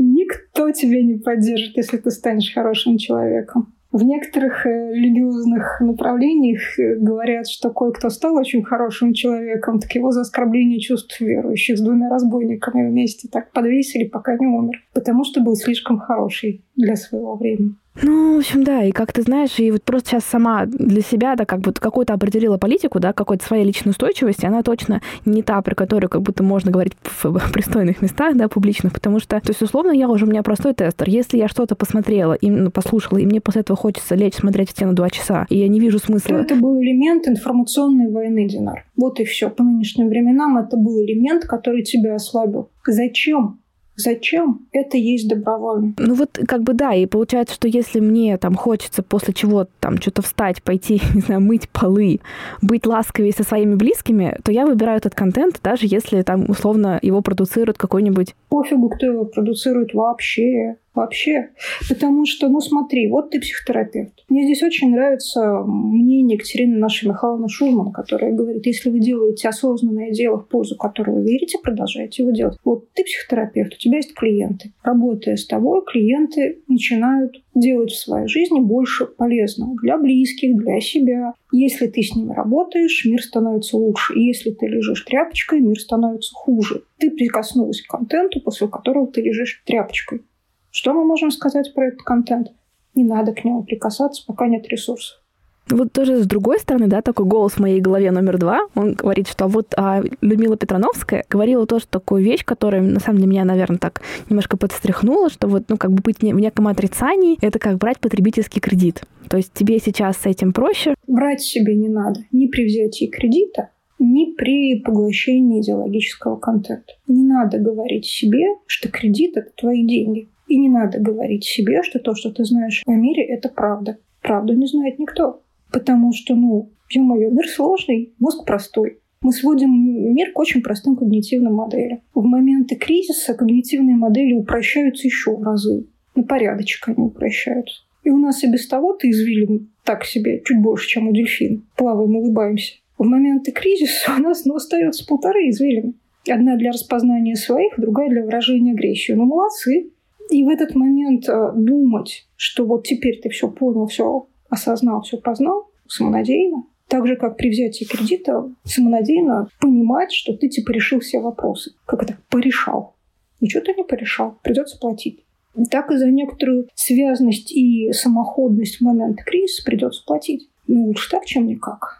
[0.00, 3.74] Никто тебя не поддержит, если ты станешь хорошим человеком.
[3.92, 10.12] В некоторых э, религиозных направлениях э, говорят, что кое-кто стал очень хорошим человеком, так его
[10.12, 15.40] за оскорбление чувств верующих с двумя разбойниками вместе так подвесили, пока не умер, потому что
[15.40, 17.74] был слишком хороший для своего времени.
[18.02, 21.34] Ну, в общем, да, и как ты знаешь, и вот просто сейчас сама для себя,
[21.34, 25.60] да, как бы какую-то определила политику, да, какой-то своей личной устойчивости, она точно не та,
[25.60, 29.60] про которую как будто можно говорить в пристойных местах, да, публичных, потому что, то есть,
[29.60, 31.08] условно, я уже у меня простой тестер.
[31.08, 34.72] Если я что-то посмотрела, и ну, послушала, и мне после этого хочется лечь смотреть в
[34.72, 36.36] стену два часа, и я не вижу смысла...
[36.36, 38.86] Это был элемент информационной войны, Динар.
[38.96, 39.50] Вот и все.
[39.50, 42.70] По нынешним временам это был элемент, который тебя ослабил.
[42.86, 43.60] Зачем
[44.00, 44.66] Зачем?
[44.72, 45.94] Это есть добровольно.
[45.98, 49.98] Ну вот как бы да, и получается, что если мне там хочется после чего там
[49.98, 52.20] что-то встать, пойти, не знаю, мыть полы,
[52.62, 57.20] быть ласковее со своими близкими, то я выбираю этот контент, даже если там условно его
[57.22, 58.34] продуцирует какой-нибудь...
[58.48, 61.50] Пофигу, кто его продуцирует вообще вообще.
[61.88, 64.24] Потому что, ну смотри, вот ты психотерапевт.
[64.28, 70.10] Мне здесь очень нравится мнение Екатерины нашей Михайловны Шульман, которая говорит, если вы делаете осознанное
[70.10, 72.58] дело в пользу которого вы верите, продолжайте его делать.
[72.64, 74.72] Вот ты психотерапевт, у тебя есть клиенты.
[74.82, 81.34] Работая с тобой, клиенты начинают делать в своей жизни больше полезного для близких, для себя.
[81.52, 84.14] Если ты с ними работаешь, мир становится лучше.
[84.14, 86.82] И если ты лежишь тряпочкой, мир становится хуже.
[86.98, 90.22] Ты прикоснулась к контенту, после которого ты лежишь тряпочкой.
[90.70, 92.48] Что мы можем сказать про этот контент?
[92.94, 95.20] Не надо к нему прикасаться, пока нет ресурсов.
[95.68, 99.28] Вот тоже с другой стороны, да, такой голос в моей голове номер два, он говорит,
[99.28, 103.78] что вот а Людмила Петрановская говорила тоже такую вещь, которая на самом деле меня, наверное,
[103.78, 108.00] так немножко подстряхнула, что вот, ну, как бы быть в неком отрицании, это как брать
[108.00, 109.02] потребительский кредит.
[109.28, 110.94] То есть тебе сейчас с этим проще?
[111.06, 112.20] Брать себе не надо.
[112.32, 116.94] Ни при взятии кредита, ни при поглощении идеологического контента.
[117.06, 120.28] Не надо говорить себе, что кредит— это твои деньги.
[120.50, 123.98] И не надо говорить себе, что то, что ты знаешь о мире, это правда.
[124.20, 125.42] Правду не знает никто.
[125.70, 128.98] Потому что, ну, ё-моё, мир сложный, мозг простой.
[129.22, 129.70] Мы сводим
[130.12, 132.00] мир к очень простым когнитивным моделям.
[132.14, 135.86] В моменты кризиса когнитивные модели упрощаются еще в разы.
[136.16, 137.82] На порядочек они упрощаются.
[138.02, 141.62] И у нас и без того-то извилин так себе, чуть больше, чем у дельфина.
[141.76, 142.74] Плаваем, улыбаемся.
[142.98, 145.94] В моменты кризиса у нас ну, остается полторы извилины.
[146.28, 149.12] Одна для распознания своих, другая для выражения агрессии.
[149.12, 149.90] Ну, молодцы.
[150.30, 155.18] И в этот момент э, думать, что вот теперь ты все понял, все осознал, все
[155.18, 156.64] познал, самонадеянно.
[156.88, 161.72] Так же, как при взятии кредита, самонадеянно понимать, что ты типа решил все вопросы.
[161.86, 162.16] Как это?
[162.28, 162.96] Порешал.
[163.40, 164.38] Ничего ты не порешал.
[164.42, 165.24] Придется платить.
[165.70, 170.48] Так и за некоторую связность и самоходность в момент кризиса придется платить.
[170.66, 171.99] Ну, лучше так, чем никак.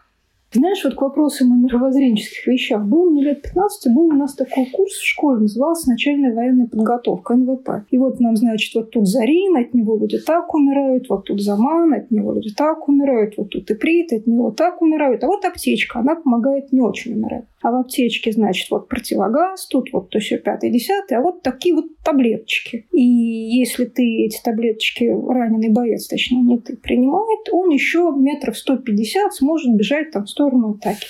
[0.53, 2.83] Знаешь, вот к вопросам о мировоззренческих вещах.
[2.83, 7.35] Был мне лет 15, был у нас такой курс в школе, назывался «Начальная военная подготовка»,
[7.35, 7.85] НВП.
[7.89, 11.93] И вот нам, значит, вот тут Зарин, от него люди так умирают, вот тут Заман,
[11.93, 15.23] от него люди так умирают, вот тут Иприт, от него так умирают.
[15.23, 17.45] А вот аптечка, она помогает не очень умирать.
[17.61, 21.75] А в аптечке, значит, вот противогаз, тут вот то все пятое, десятое, а вот такие
[21.75, 22.87] вот таблеточки.
[22.91, 29.33] И если ты эти таблеточки, раненый боец, точнее, не ты, принимает, он еще метров 150
[29.33, 31.07] сможет бежать там в сторону атаки.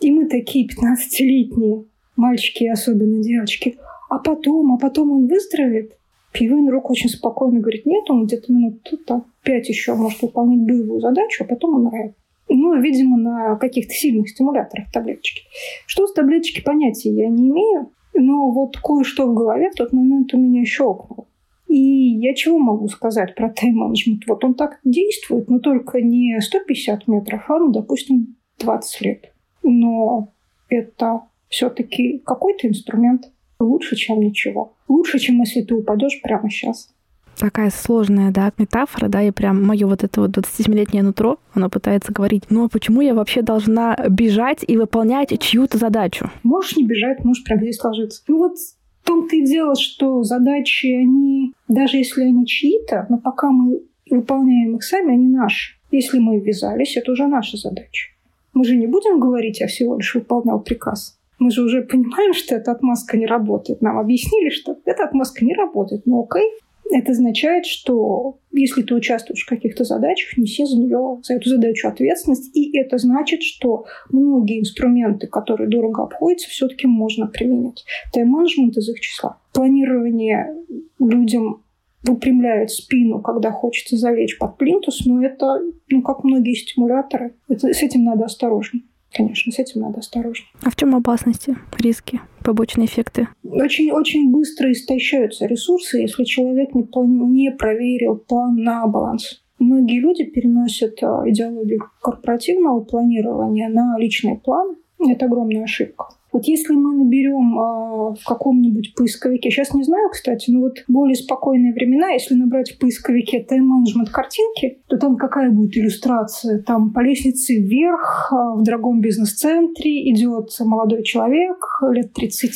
[0.00, 1.84] И мы такие 15-летние,
[2.16, 3.78] мальчики, особенно девочки.
[4.10, 5.96] А потом, а потом он выздоровеет.
[6.32, 11.00] Пивын рук очень спокойно говорит, нет, он где-то минут там, пять еще может выполнять боевую
[11.00, 12.14] задачу, а потом умирает.
[12.48, 15.42] Ну, видимо, на каких-то сильных стимуляторах таблеточки.
[15.86, 20.34] Что с таблеточки понятия я не имею, но вот кое-что в голове в тот момент
[20.34, 21.26] у меня щелкнуло.
[21.68, 24.26] И я чего могу сказать про тайм-менеджмент?
[24.26, 29.32] Вот он так действует, но только не 150 метров, а, ну, допустим, 20 лет.
[29.62, 30.32] Но
[30.68, 34.74] это все-таки какой-то инструмент лучше, чем ничего.
[34.88, 36.88] Лучше, чем если ты упадешь прямо сейчас
[37.36, 42.12] такая сложная, да, метафора, да, и прям мое вот это вот 27-летнее нутро, оно пытается
[42.12, 46.30] говорить, ну а почему я вообще должна бежать и выполнять чью-то задачу?
[46.42, 48.22] Можешь не бежать, можешь прям здесь ложиться.
[48.28, 53.50] Ну вот в том-то и дело, что задачи, они, даже если они чьи-то, но пока
[53.50, 55.74] мы выполняем их сами, они наши.
[55.90, 58.13] Если мы ввязались, это уже наша задача.
[58.54, 61.18] Мы же не будем говорить, я всего лишь выполнял приказ.
[61.38, 63.82] Мы же уже понимаем, что эта отмазка не работает.
[63.82, 66.02] Нам объяснили, что эта отмазка не работает.
[66.06, 66.48] Ну окей,
[66.92, 71.88] это означает, что если ты участвуешь в каких-то задачах, неси за нее, за эту задачу
[71.88, 72.56] ответственность.
[72.56, 77.84] И это значит, что многие инструменты, которые дорого обходятся, все-таки можно применять.
[78.12, 79.38] Тайм-менеджмент из их числа.
[79.52, 80.54] Планирование
[81.00, 81.63] людям
[82.04, 87.82] выпрямляет спину, когда хочется залечь под плинтус, но это, ну, как многие стимуляторы, это, с
[87.82, 88.80] этим надо осторожно.
[89.12, 90.44] Конечно, с этим надо осторожно.
[90.62, 93.28] А в чем опасности, риски, побочные эффекты?
[93.44, 99.42] Очень-очень быстро истощаются ресурсы, если человек не, плани- не проверил план на баланс.
[99.60, 104.76] Многие люди переносят а, идеологию корпоративного планирования на личный план.
[104.98, 106.08] Это огромная ошибка.
[106.34, 111.14] Вот если мы наберем э, в каком-нибудь поисковике, сейчас не знаю, кстати, но вот более
[111.14, 116.60] спокойные времена, если набрать в поисковике тайм-менеджмент картинки, то там какая будет иллюстрация?
[116.62, 122.50] Там по лестнице вверх э, в дорогом бизнес-центре идет молодой человек лет 30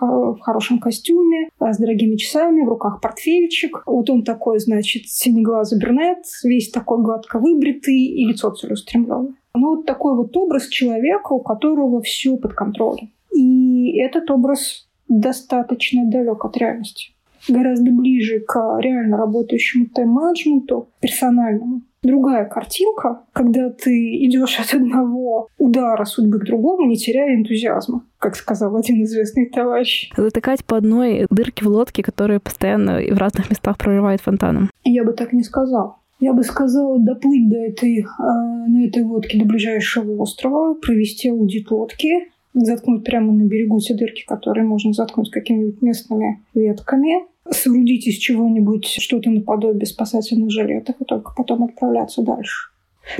[0.00, 3.84] в, в хорошем костюме, с дорогими часами, в руках портфельчик.
[3.86, 9.36] Вот он такой, значит, синеглазый брюнет, весь такой гладко выбритый и лицо целеустремленное.
[9.54, 13.10] Ну, вот такой вот образ человека, у которого все под контролем.
[13.34, 17.12] И этот образ достаточно далек от реальности.
[17.48, 21.82] Гораздо ближе к реально работающему тайм-менеджменту, персональному.
[22.02, 28.34] Другая картинка, когда ты идешь от одного удара судьбы к другому, не теряя энтузиазма, как
[28.34, 30.10] сказал один известный товарищ.
[30.16, 34.70] Затыкать по одной дырке в лодке, которая постоянно в разных местах прорывает фонтаном.
[34.84, 36.01] Я бы так не сказал.
[36.22, 41.72] Я бы сказала, доплыть до этой, э, на этой лодке до ближайшего острова, провести аудит
[41.72, 48.18] лодки, заткнуть прямо на берегу те дырки, которые можно заткнуть какими-нибудь местными ветками, соорудить из
[48.18, 52.70] чего-нибудь что-то наподобие спасательных жилетов и только потом отправляться дальше.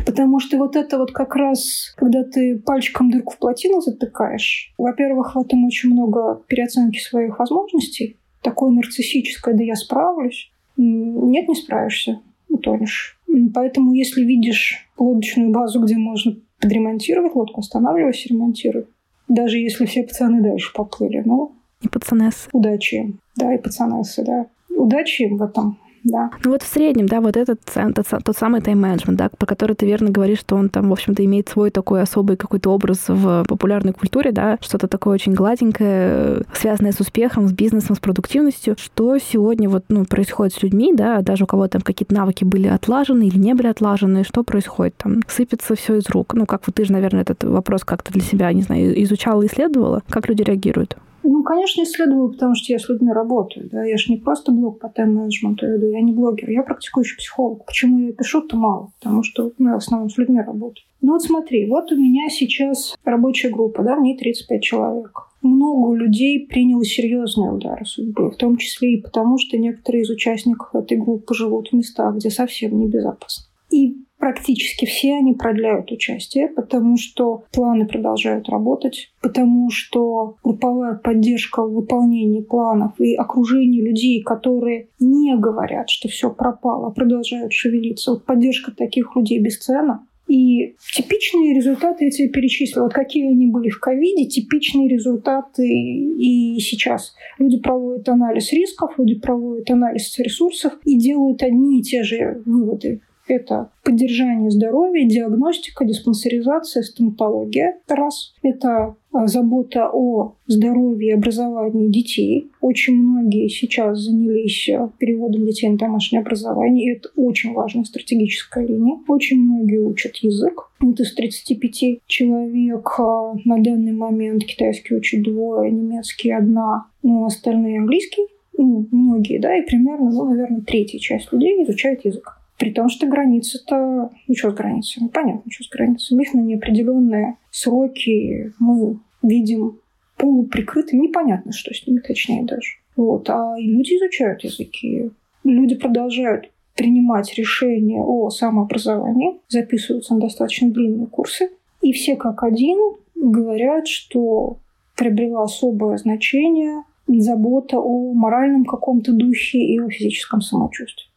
[0.07, 5.35] Потому что вот это вот как раз, когда ты пальчиком дырку в плотину затыкаешь, во-первых,
[5.35, 10.53] в этом очень много переоценки своих возможностей, такое нарциссическое «да я справлюсь».
[10.77, 12.21] Нет, не справишься
[12.53, 13.19] утонешь.
[13.55, 18.87] Поэтому, если видишь лодочную базу, где можно подремонтировать лодку, останавливайся, ремонтируй.
[19.29, 21.23] Даже если все пацаны дальше поплыли.
[21.25, 22.49] Ну, и пацанессы.
[22.53, 23.21] Удачи им.
[23.37, 24.47] Да, и пацанессы, да.
[24.77, 26.31] Удачи им в этом да.
[26.45, 29.87] Ну вот в среднем, да, вот этот тот, тот самый тайм-менеджмент, да, про который ты
[29.87, 33.93] верно говоришь, что он там, в общем-то, имеет свой такой особый какой-то образ в популярной
[33.93, 38.77] культуре, да, что-то такое очень гладенькое, связанное с успехом, с бизнесом, с продуктивностью.
[38.79, 42.67] Что сегодня вот, ну, происходит с людьми, да, даже у кого там какие-то навыки были
[42.67, 45.21] отлажены или не были отлажены, что происходит там?
[45.29, 46.35] Сыпется все из рук.
[46.35, 50.03] Ну, как вот ты же, наверное, этот вопрос как-то для себя, не знаю, изучала, исследовала.
[50.09, 50.97] Как люди реагируют?
[51.23, 53.69] Ну, конечно, исследую, потому что я с людьми работаю.
[53.71, 53.85] Да?
[53.85, 57.65] Я же не просто блог по тайм-менеджменту веду, я не блогер, я практикующий психолог.
[57.65, 58.93] Почему я пишу-то мало?
[59.01, 60.85] Потому что ну, я в основном с людьми работаю.
[61.01, 65.29] Ну вот смотри, вот у меня сейчас рабочая группа, да, в ней 35 человек.
[65.43, 70.75] много людей приняло серьезные удары судьбы, в том числе и потому, что некоторые из участников
[70.75, 73.47] этой группы живут в местах, где совсем небезопасно.
[73.71, 81.61] И практически все они продляют участие, потому что планы продолжают работать, потому что групповая поддержка
[81.65, 88.13] в выполнении планов и окружение людей, которые не говорят, что все пропало, продолжают шевелиться.
[88.13, 90.07] Вот поддержка таких людей бесценна.
[90.29, 92.85] И типичные результаты я тебе перечислила.
[92.85, 97.17] Вот какие они были в ковиде, типичные результаты и сейчас.
[97.41, 103.01] Люди проводят анализ рисков, люди проводят анализ ресурсов и делают одни и те же выводы
[103.33, 107.79] это поддержание здоровья, диагностика, диспансеризация, стоматология.
[107.89, 108.35] Раз.
[108.43, 112.51] Это а, забота о здоровье и образовании детей.
[112.61, 118.67] Очень многие сейчас занялись а, переводом детей на домашнее образование, и это очень важная стратегическая
[118.67, 118.99] линия.
[119.09, 120.71] Очень многие учат язык.
[120.81, 127.81] Вот из 35 человек а, на данный момент китайский учат двое, немецкий одна, но остальные
[127.81, 128.27] английский.
[128.57, 132.42] Ну, многие, да, и примерно, ну, наверное, третья часть людей изучает язык.
[132.63, 134.11] При том, что границы-то...
[134.29, 135.09] Ну, что с границами?
[135.09, 136.23] Понятно, что с границами.
[136.23, 139.81] Их на неопределенные сроки мы видим
[140.17, 141.09] полуприкрытыми.
[141.09, 142.77] Непонятно, что с ними точнее даже.
[142.95, 143.29] Вот.
[143.29, 145.11] А люди изучают языки.
[145.43, 151.51] Люди продолжают принимать решения о самообразовании, записываются на достаточно длинные курсы.
[151.81, 152.79] И все как один
[153.17, 154.59] говорят, что
[154.97, 161.12] приобрела особое значение забота о моральном каком-то духе и о физическом самочувствии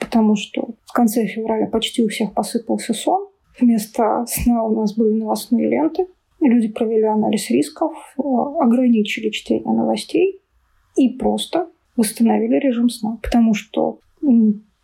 [0.00, 3.28] потому что в конце февраля почти у всех посыпался сон.
[3.60, 6.06] Вместо сна у нас были новостные ленты.
[6.40, 8.22] Люди провели анализ рисков, э,
[8.60, 10.40] ограничили чтение новостей
[10.96, 13.18] и просто восстановили режим сна.
[13.22, 13.98] Потому что,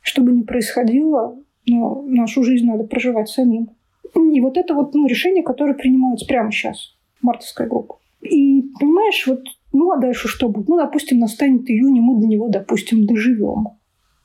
[0.00, 3.70] что бы ни происходило, но нашу жизнь надо проживать самим.
[4.14, 7.98] И вот это вот ну, решение, которое принимается прямо сейчас, мартовская группа.
[8.20, 9.40] И понимаешь, вот
[9.72, 10.68] ну а дальше что будет?
[10.68, 13.68] Ну, допустим, настанет июнь, и мы до него, допустим, доживем.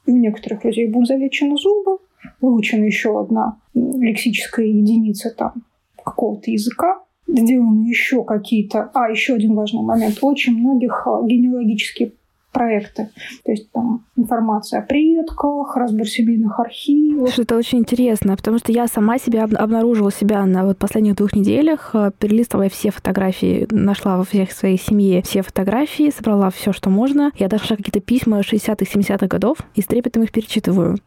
[0.08, 1.98] У некоторых людей будут залечены зубы,
[2.40, 5.64] выучена еще одна лексическая единица там
[6.04, 8.92] какого-то языка, сделаны еще какие-то...
[8.94, 10.18] А, еще один важный момент.
[10.22, 12.14] Очень многих а, генеалогические
[12.52, 13.10] проекты.
[13.44, 17.32] То есть там информация о предках, разбор семейных архивов.
[17.32, 21.34] Что это очень интересно, потому что я сама себя обнаружила себя на вот последних двух
[21.34, 26.90] неделях, э, перелистывая все фотографии, нашла во всех своей семье все фотографии, собрала все, что
[26.90, 27.32] можно.
[27.38, 30.98] Я даже нашла какие-то письма 60-х, 70-х годов и с трепетом их перечитываю.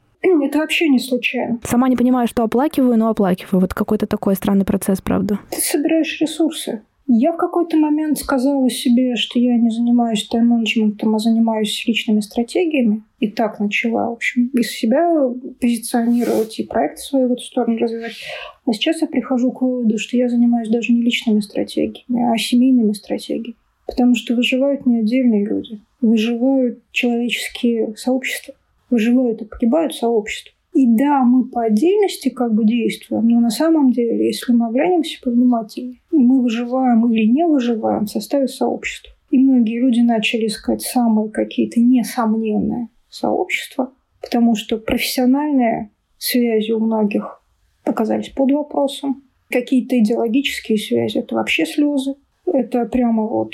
[0.42, 1.60] Это вообще не случайно.
[1.64, 3.60] Сама не понимаю, что оплакиваю, но оплакиваю.
[3.60, 5.38] Вот какой-то такой странный процесс, правда.
[5.50, 6.82] Ты собираешь ресурсы.
[7.06, 13.02] Я в какой-то момент сказала себе, что я не занимаюсь тайм-менеджментом, а занимаюсь личными стратегиями.
[13.20, 15.10] И так начала, в общем, из себя
[15.60, 18.14] позиционировать и проект свой в эту сторону развивать.
[18.64, 22.92] А сейчас я прихожу к выводу, что я занимаюсь даже не личными стратегиями, а семейными
[22.92, 23.56] стратегиями.
[23.86, 28.54] Потому что выживают не отдельные люди, выживают человеческие сообщества,
[28.88, 30.53] выживают и погибают сообщества.
[30.74, 35.20] И да, мы по отдельности как бы действуем, но на самом деле, если мы оглянемся
[35.22, 39.12] повнимательнее, мы выживаем или не выживаем в составе сообщества.
[39.30, 47.40] И многие люди начали искать самые какие-то несомненные сообщества, потому что профессиональные связи у многих
[47.84, 49.22] оказались под вопросом.
[49.50, 52.16] Какие-то идеологические связи– это вообще слезы.
[52.46, 53.52] Это прямо вот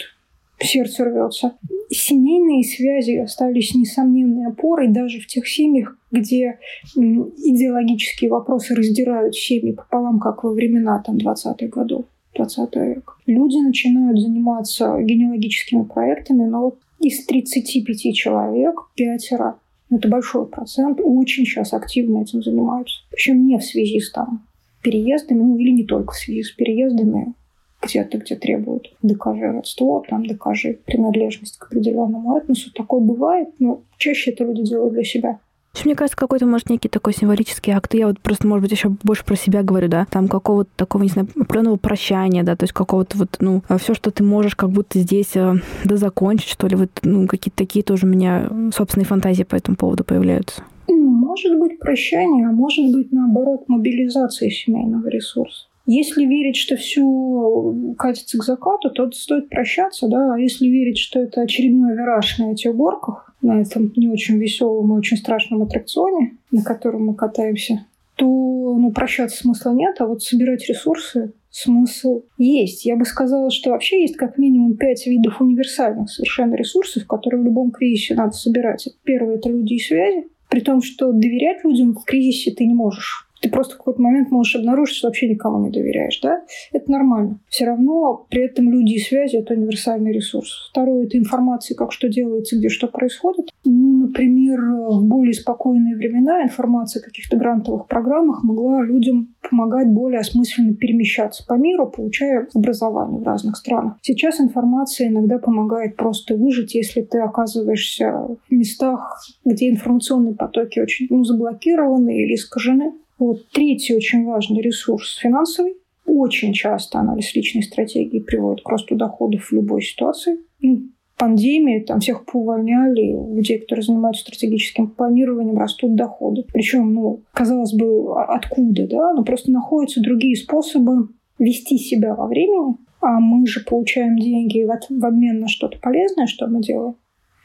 [0.60, 1.56] сердце рвется.
[1.90, 6.58] Семейные связи остались несомненной опорой даже в тех семьях, где
[6.94, 12.04] идеологические вопросы раздирают семьи пополам, как во времена там, 20-х годов.
[12.36, 13.14] 20 века.
[13.26, 19.58] Люди начинают заниматься генеалогическими проектами, но из 35 человек пятеро
[19.90, 23.00] это большой процент, очень сейчас активно этим занимаются.
[23.10, 24.46] Причем не в связи с там
[24.82, 27.34] переездами, ну или не только в связи с переездами,
[27.82, 32.72] где-то, где требуют докажи родство, там докажи принадлежность к определенному этносу.
[32.72, 35.38] Такое бывает, но чаще это люди делают для себя.
[35.84, 37.94] Мне кажется, какой-то, может, некий такой символический акт.
[37.94, 41.08] Я вот просто, может быть, еще больше про себя говорю, да, там какого-то такого, не
[41.08, 44.98] знаю, определенного прощания, да, то есть какого-то вот, ну, все, что ты можешь как будто
[44.98, 49.44] здесь э, да закончить, что ли, вот, ну, какие-то такие тоже у меня собственные фантазии
[49.44, 50.64] по этому поводу появляются.
[50.88, 55.69] Может быть прощание, а может быть, наоборот, мобилизация семейного ресурса.
[55.92, 60.34] Если верить, что все катится к закату, то стоит прощаться, да.
[60.34, 64.94] А если верить, что это очередной вираж на этих горках, на этом не очень веселом
[64.94, 70.22] и очень страшном аттракционе, на котором мы катаемся, то ну, прощаться смысла нет, а вот
[70.22, 72.84] собирать ресурсы смысл есть.
[72.84, 77.44] Я бы сказала, что вообще есть как минимум пять видов универсальных совершенно ресурсов, которые в
[77.46, 78.88] любом кризисе надо собирать.
[79.02, 80.28] Первое– это люди и связи.
[80.48, 83.26] При том, что доверять людям в кризисе ты не можешь.
[83.40, 86.42] Ты просто в какой-то момент можешь обнаружить, что вообще никому не доверяешь, да?
[86.72, 87.38] Это нормально.
[87.48, 90.68] Все равно при этом люди и связи— это универсальный ресурс.
[90.70, 93.50] Второе— это информация, как что делается, где что происходит.
[93.64, 100.20] Ну, например, в более спокойные времена информация о каких-то грантовых программах могла людям помогать более
[100.20, 103.96] осмысленно перемещаться по миру, получая образование в разных странах.
[104.02, 111.06] Сейчас информация иногда помогает просто выжить, если ты оказываешься в местах, где информационные потоки очень
[111.10, 112.92] ну, заблокированы или искажены.
[113.20, 113.48] Вот.
[113.52, 115.74] Третий очень важный ресурс– финансовый.
[116.06, 120.38] Очень часто анализ личной стратегии приводит к росту доходов в любой ситуации.
[120.60, 126.44] Ну, пандемии, там всех поувольняли, у людей, которые занимаются стратегическим планированием, растут доходы.
[126.52, 129.12] Причем, ну, казалось бы, а откуда, да?
[129.12, 135.04] Но просто находятся другие способы вести себя во времени, а мы же получаем деньги в
[135.04, 136.94] обмен на что-то полезное, что мы делаем.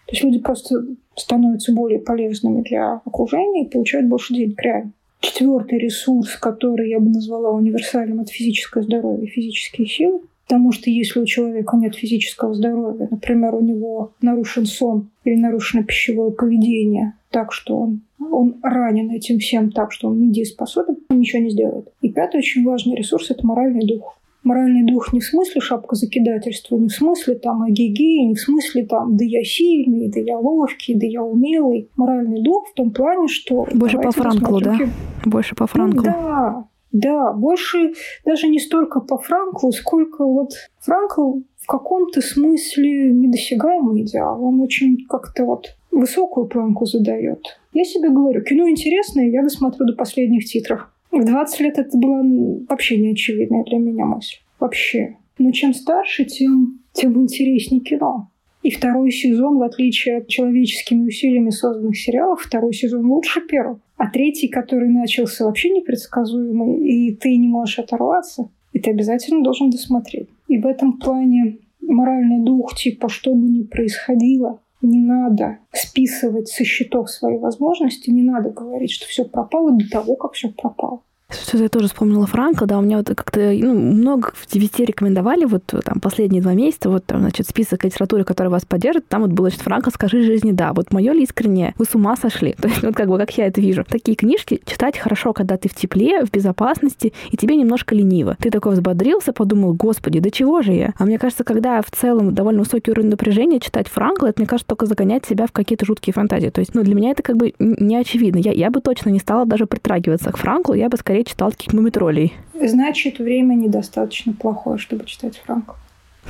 [0.07, 0.75] То есть люди просто
[1.15, 4.93] становятся более полезными для окружения и получают больше денег реально.
[5.19, 10.21] Четвертый ресурс, который я бы назвала универсальным, это физическое здоровье, физические силы.
[10.47, 15.83] Потому что если у человека нет физического здоровья, например, у него нарушен сон или нарушено
[15.83, 21.41] пищевое поведение, так что он, он ранен этим всем так, что он недееспособен, он ничего
[21.41, 21.91] не сделает.
[22.01, 24.19] И пятый очень важный ресурс– это моральный дух.
[24.45, 28.85] Моральный дух не в смысле шапка закидательства, не в смысле там эгегей, не в смысле
[28.85, 31.89] там да я сильный, да я ловкий, да я умелый.
[31.97, 33.65] Моральный дух в том плане, что...
[33.73, 34.77] Больше по Франклу, да?
[35.25, 36.03] Больше по Франклу.
[36.03, 37.93] Да, да, больше
[38.23, 44.43] даже не столько по Франклу, сколько вот Франкл в каком-то смысле недосягаемый идеал.
[44.45, 47.59] Он очень как-то вот высокую планку задает.
[47.73, 50.87] Я себе говорю, кино интересное, я досмотрю до последних титров.
[51.15, 52.21] В 20 лет это была
[52.67, 54.35] вообще неочевидная для меня мысль.
[54.59, 55.15] Вообще.
[55.37, 58.29] Но чем старше, тем, тем интереснее кино.
[58.63, 63.79] И второй сезон, в отличие от человеческими усилиями созданных сериалов, второй сезон лучше первого.
[63.95, 69.69] А третий, который начался вообще непредсказуемый, и ты не можешь оторваться, и ты обязательно должен
[69.69, 70.27] досмотреть.
[70.49, 76.63] И в этом плане моральный дух, типа, что бы ни происходило, не надо списывать со
[76.63, 81.01] счетов свои возможности, не надо говорить, что все пропало до того, как все пропало.
[81.29, 85.63] Что-то я тоже вспомнила Франка, да, у меня вот как-то ну, много везде рекомендовали вот
[85.65, 89.49] там последние два месяца, вот там, значит, список литературы, которая вас поддержит, там вот было,
[89.49, 90.73] значит, Франка «Скажи жизни да».
[90.73, 92.53] Вот мое ли искреннее, вы с ума сошли?
[92.61, 93.83] То есть вот как бы, как я это вижу.
[93.83, 98.37] Такие книжки читать хорошо, когда ты в тепле, в безопасности, и тебе немножко лениво.
[98.39, 100.93] Ты такой взбодрился, подумал, господи, да чего же я?
[100.97, 104.67] А мне кажется, когда в целом довольно высокий уровень напряжения, читать Франкла, это, мне кажется,
[104.67, 106.49] только загонять себя в какие-то жуткие фантазии.
[106.49, 108.37] То есть, ну, для меня это как бы не очевидно.
[108.37, 111.73] Я, я бы точно не стала даже притрагиваться к Франклу, я бы скорее читал таких
[111.73, 112.33] мумитролей.
[112.61, 115.75] Значит, время недостаточно плохое, чтобы читать Франка.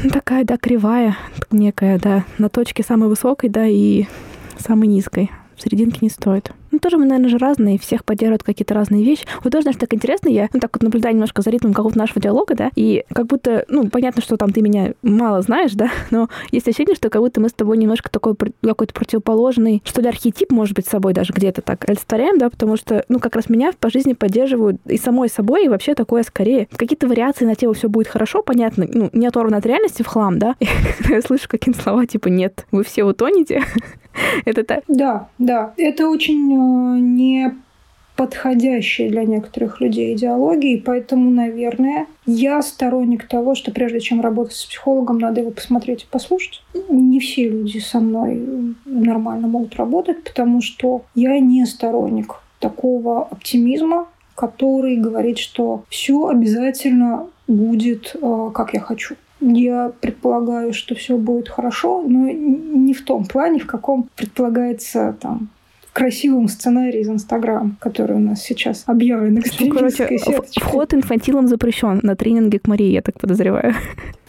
[0.04, 1.18] Ну, такая, да, кривая,
[1.52, 4.06] некая, да, на точке самой высокой, да, и
[4.58, 5.32] самой низкой.
[5.58, 6.52] В серединке не стоит.
[6.76, 9.26] Ну, тоже мы, наверное, же разные, всех поддерживают какие-то разные вещи.
[9.44, 12.20] Вот тоже, знаешь, так интересно, я ну, так вот наблюдаю немножко за ритмом какого-то нашего
[12.20, 16.28] диалога, да, и как будто, ну, понятно, что там ты меня мало знаешь, да, но
[16.52, 20.52] есть ощущение, что как будто мы с тобой немножко такой какой-то противоположный, что ли, архетип,
[20.52, 23.72] может быть, с собой даже где-то так олицетворяем, да, потому что, ну, как раз меня
[23.80, 27.88] по жизни поддерживают и самой собой, и вообще такое скорее какие-то вариации на тему все
[27.88, 30.56] будет хорошо, понятно, ну, не оторвано от реальности в хлам, да,
[31.10, 33.64] я слышу какие-то слова, типа, нет, вы все утонете,
[34.46, 34.84] это так?
[34.88, 35.74] Да, да.
[35.78, 37.56] Это очень э, не
[38.16, 44.66] подходящие для некоторых людей идеологии, поэтому, наверное, я сторонник того, что прежде чем работать с
[44.66, 46.64] психологом, надо его посмотреть и послушать.
[46.90, 54.08] Не все люди со мной нормально могут работать, потому что я не сторонник такого оптимизма,
[54.34, 59.16] который говорит, что все обязательно будет, э, как я хочу.
[59.42, 65.50] Я предполагаю, что все будет хорошо, но не в том плане, в каком предполагается там
[65.96, 70.10] красивом сценарии из Инстаграм, который у нас сейчас объявлен ну, короче,
[70.60, 73.74] вход инфантилом запрещен на тренинге к Марии, я так подозреваю.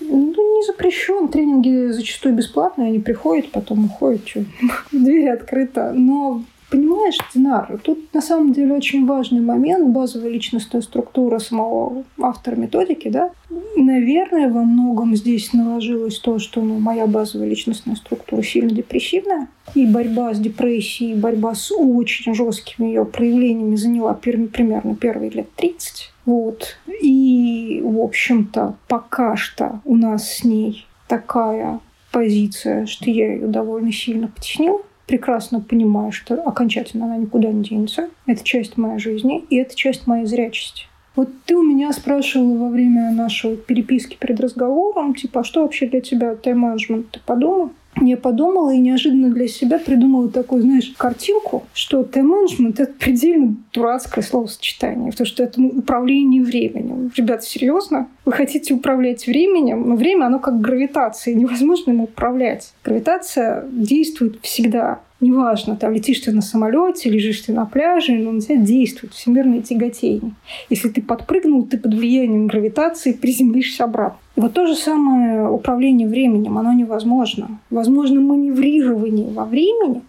[0.00, 1.28] Ну, не запрещен.
[1.28, 4.26] Тренинги зачастую бесплатные, они приходят, потом уходят.
[4.28, 4.44] Что?
[4.92, 5.92] Дверь открыта.
[5.92, 12.56] Но Понимаешь, Динар, тут на самом деле очень важный момент, базовая личностная структура самого автора
[12.56, 13.30] методики, да.
[13.76, 19.86] Наверное, во многом здесь наложилось то, что ну, моя базовая личностная структура сильно депрессивная, и
[19.86, 26.12] борьба с депрессией, борьба с очень жесткими ее проявлениями заняла примерно первые лет 30.
[26.24, 26.78] Вот.
[27.00, 31.78] И, в общем-то, пока что у нас с ней такая
[32.10, 38.09] позиция, что я ее довольно сильно потеснила прекрасно понимаю, что окончательно она никуда не денется.
[38.26, 40.86] Это часть моей жизни, и это часть моей зрячести.
[41.14, 45.86] Вот ты у меня спрашивала во время нашей переписки перед разговором, типа, а что вообще
[45.86, 47.70] для тебя тайм-менеджмент, ты подумал?
[48.01, 54.22] Я подумала и неожиданно для себя придумала такую, знаешь, картинку, что тайм-менеджмент— это предельно дурацкое
[54.22, 57.11] словосочетание, потому что это ну, управление временем.
[57.16, 58.09] Ребята, серьезно?
[58.24, 59.88] Вы хотите управлять временем?
[59.88, 62.72] Но время, оно как гравитация, невозможно им управлять.
[62.84, 65.01] Гравитация действует всегда.
[65.20, 69.62] Неважно, там летишь ты на самолете, лежишь ты на пляже, но на тебя действует всемирное
[69.62, 70.34] тяготение.
[70.68, 74.18] Если ты подпрыгнул, ты под влиянием гравитации приземлишься обратно.
[74.37, 77.59] Вот то же самое управление временем, оно невозможно.
[77.70, 80.03] Возможно маневрирование во времени.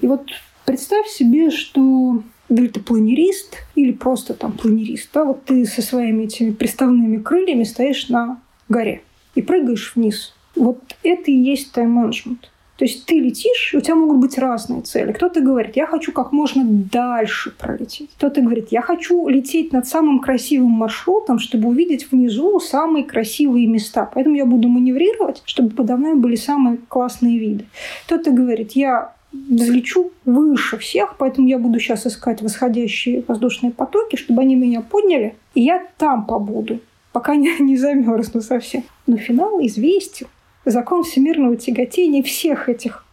[0.00, 0.22] И вот
[0.64, 7.18] представь себе, что дельтапланерист или просто там планерист, да, вот ты со своими этими приставными
[7.18, 9.02] крыльями стоишь на горе
[9.34, 10.34] и прыгаешь вниз.
[10.56, 12.50] Вот это и есть тайм-менеджмент.
[12.76, 15.12] То есть ты летишь, и у тебя могут быть разные цели.
[15.12, 18.10] Кто-то говорит, я хочу как можно дальше пролететь.
[18.16, 24.10] Кто-то говорит, я хочу лететь над самым красивым маршрутом, чтобы увидеть внизу самые красивые места.
[24.12, 27.66] Поэтому я буду маневрировать, чтобы подо мной были самые классные виды.
[28.06, 34.42] Кто-то говорит, я взлечу выше всех, поэтому я буду сейчас искать восходящие воздушные потоки, чтобы
[34.42, 36.80] они меня подняли, и я там побуду,
[37.12, 38.84] пока не, не замерзну совсем.
[39.06, 40.26] Но финал известен
[40.64, 43.04] закон всемирного тяготения всех этих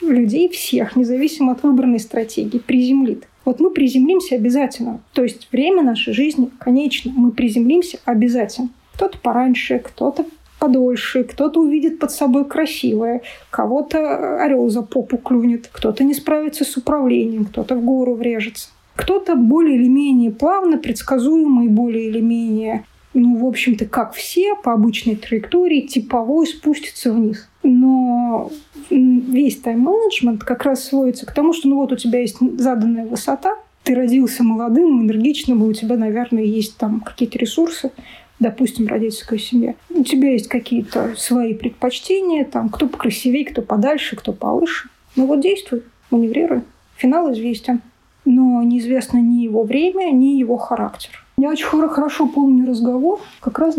[0.00, 3.26] людей, всех, независимо от выбранной стратегии, приземлит.
[3.44, 5.00] Вот мы приземлимся обязательно.
[5.12, 7.12] То есть время нашей жизни конечно.
[7.14, 8.70] Мы приземлимся обязательно.
[8.94, 10.26] Кто-то пораньше, кто-то
[10.58, 16.76] подольше, кто-то увидит под собой красивое, кого-то орел за попу клюнет, кто-то не справится с
[16.76, 18.70] управлением, кто-то в гору врежется.
[18.94, 22.84] Кто-то более или менее плавно, предсказуемо и более или менее
[23.16, 27.48] ну, в общем-то, как все, по обычной траектории, типовой спустится вниз.
[27.62, 28.52] Но
[28.90, 33.56] весь тайм-менеджмент как раз сводится к тому, что ну вот у тебя есть заданная высота,
[33.84, 37.90] ты родился молодым, энергичным, и у тебя, наверное, есть там какие-то ресурсы,
[38.38, 39.74] допустим, родительская семья.
[39.88, 44.90] У тебя есть какие-то свои предпочтения, там, кто покрасивее, кто подальше, кто повыше.
[45.14, 46.62] Ну вот действуй, маневрируй.
[46.96, 47.80] Финал известен.
[48.24, 51.25] Но неизвестно ни его время, ни его характер.
[51.38, 53.74] Я очень хорошо помню разговор, как раз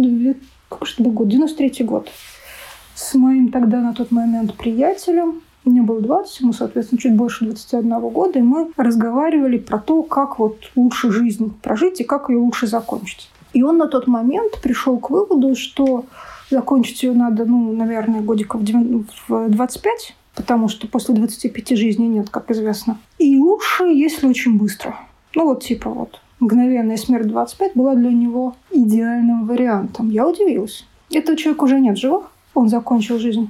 [0.70, 2.10] какой же был год, 93 год,
[2.94, 5.42] с моим тогда на тот момент приятелем.
[5.66, 10.38] Мне было 20, ему, соответственно, чуть больше 21 года, и мы разговаривали про то, как
[10.38, 13.30] вот лучше жизнь прожить и как ее лучше закончить.
[13.54, 16.06] И он на тот момент пришел к выводу, что
[16.52, 22.52] закончить ее надо, ну, наверное, годиков в 25, потому что после 25 жизни нет, как
[22.52, 23.00] известно.
[23.18, 24.96] И лучше, если очень быстро.
[25.34, 30.10] Ну, вот типа вот мгновенная смерть 25 была для него идеальным вариантом.
[30.10, 30.86] Я удивилась.
[31.12, 32.32] Этого человека уже нет живых.
[32.54, 33.50] Он закончил жизнь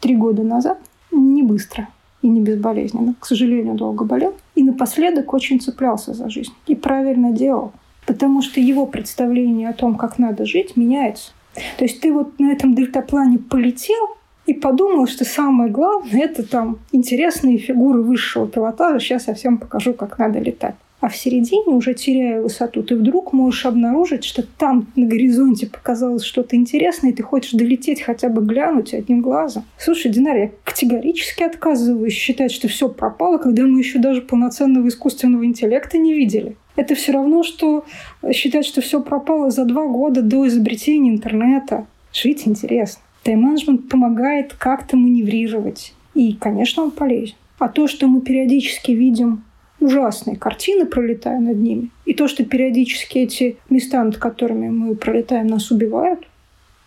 [0.00, 0.78] три года назад.
[1.10, 1.88] Не быстро
[2.22, 3.14] и не безболезненно.
[3.18, 4.34] К сожалению, долго болел.
[4.54, 6.52] И напоследок очень цеплялся за жизнь.
[6.66, 7.72] И правильно делал.
[8.06, 11.32] Потому что его представление о том, как надо жить, меняется.
[11.78, 14.16] То есть ты вот на этом дельтаплане полетел,
[14.46, 19.00] и подумал, что самое главное– это там интересные фигуры высшего пилотажа.
[19.00, 23.34] Сейчас я всем покажу, как надо летать а в середине, уже теряя высоту, ты вдруг
[23.34, 28.40] можешь обнаружить, что там на горизонте показалось что-то интересное, и ты хочешь долететь, хотя бы
[28.40, 29.66] глянуть одним глазом.
[29.76, 35.44] Слушай, Динар, я категорически отказываюсь считать, что все пропало, когда мы еще даже полноценного искусственного
[35.44, 36.56] интеллекта не видели.
[36.74, 37.84] Это все равно, что
[38.32, 41.86] считать, что все пропало за два года до изобретения интернета.
[42.14, 43.02] Жить интересно.
[43.24, 45.92] Тайм-менеджмент помогает как-то маневрировать.
[46.14, 47.34] И, конечно, он полезен.
[47.58, 49.44] А то, что мы периодически видим
[49.80, 51.90] ужасные картины, пролетая над ними.
[52.04, 56.20] И то, что периодически эти места, над которыми мы пролетаем, нас убивают,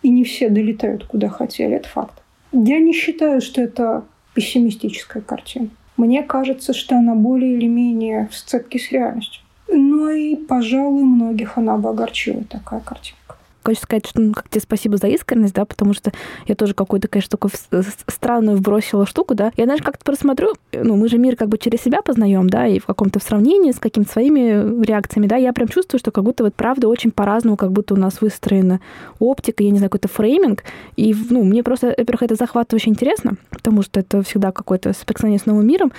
[0.02, 2.22] и не все долетают куда хотели, это факт.
[2.52, 5.68] Я не считаю, что это пессимистическая картина.
[5.96, 9.42] Мне кажется, что она более или менее в сцепке с реальностью.
[9.68, 13.18] Но и, пожалуй, многих она бы огорчила, такая картина
[13.68, 16.10] хочется сказать, что ну, как тебе спасибо за искренность, да, потому что
[16.46, 17.52] я тоже какую-то, конечно, такую
[18.06, 19.52] странную вбросила штуку, да.
[19.56, 22.78] Я, знаешь, как-то просмотрю, ну, мы же мир как бы через себя познаем, да, и
[22.78, 26.54] в каком-то сравнении с какими-то своими реакциями, да, я прям чувствую, что как будто вот
[26.54, 28.80] правда очень по-разному, как будто у нас выстроена
[29.18, 30.64] оптика, я не знаю, какой-то фрейминг,
[30.96, 35.46] и, ну, мне просто, во-первых, это захватывающе интересно, потому что это всегда какое-то соприкосновение с
[35.46, 35.92] новым миром,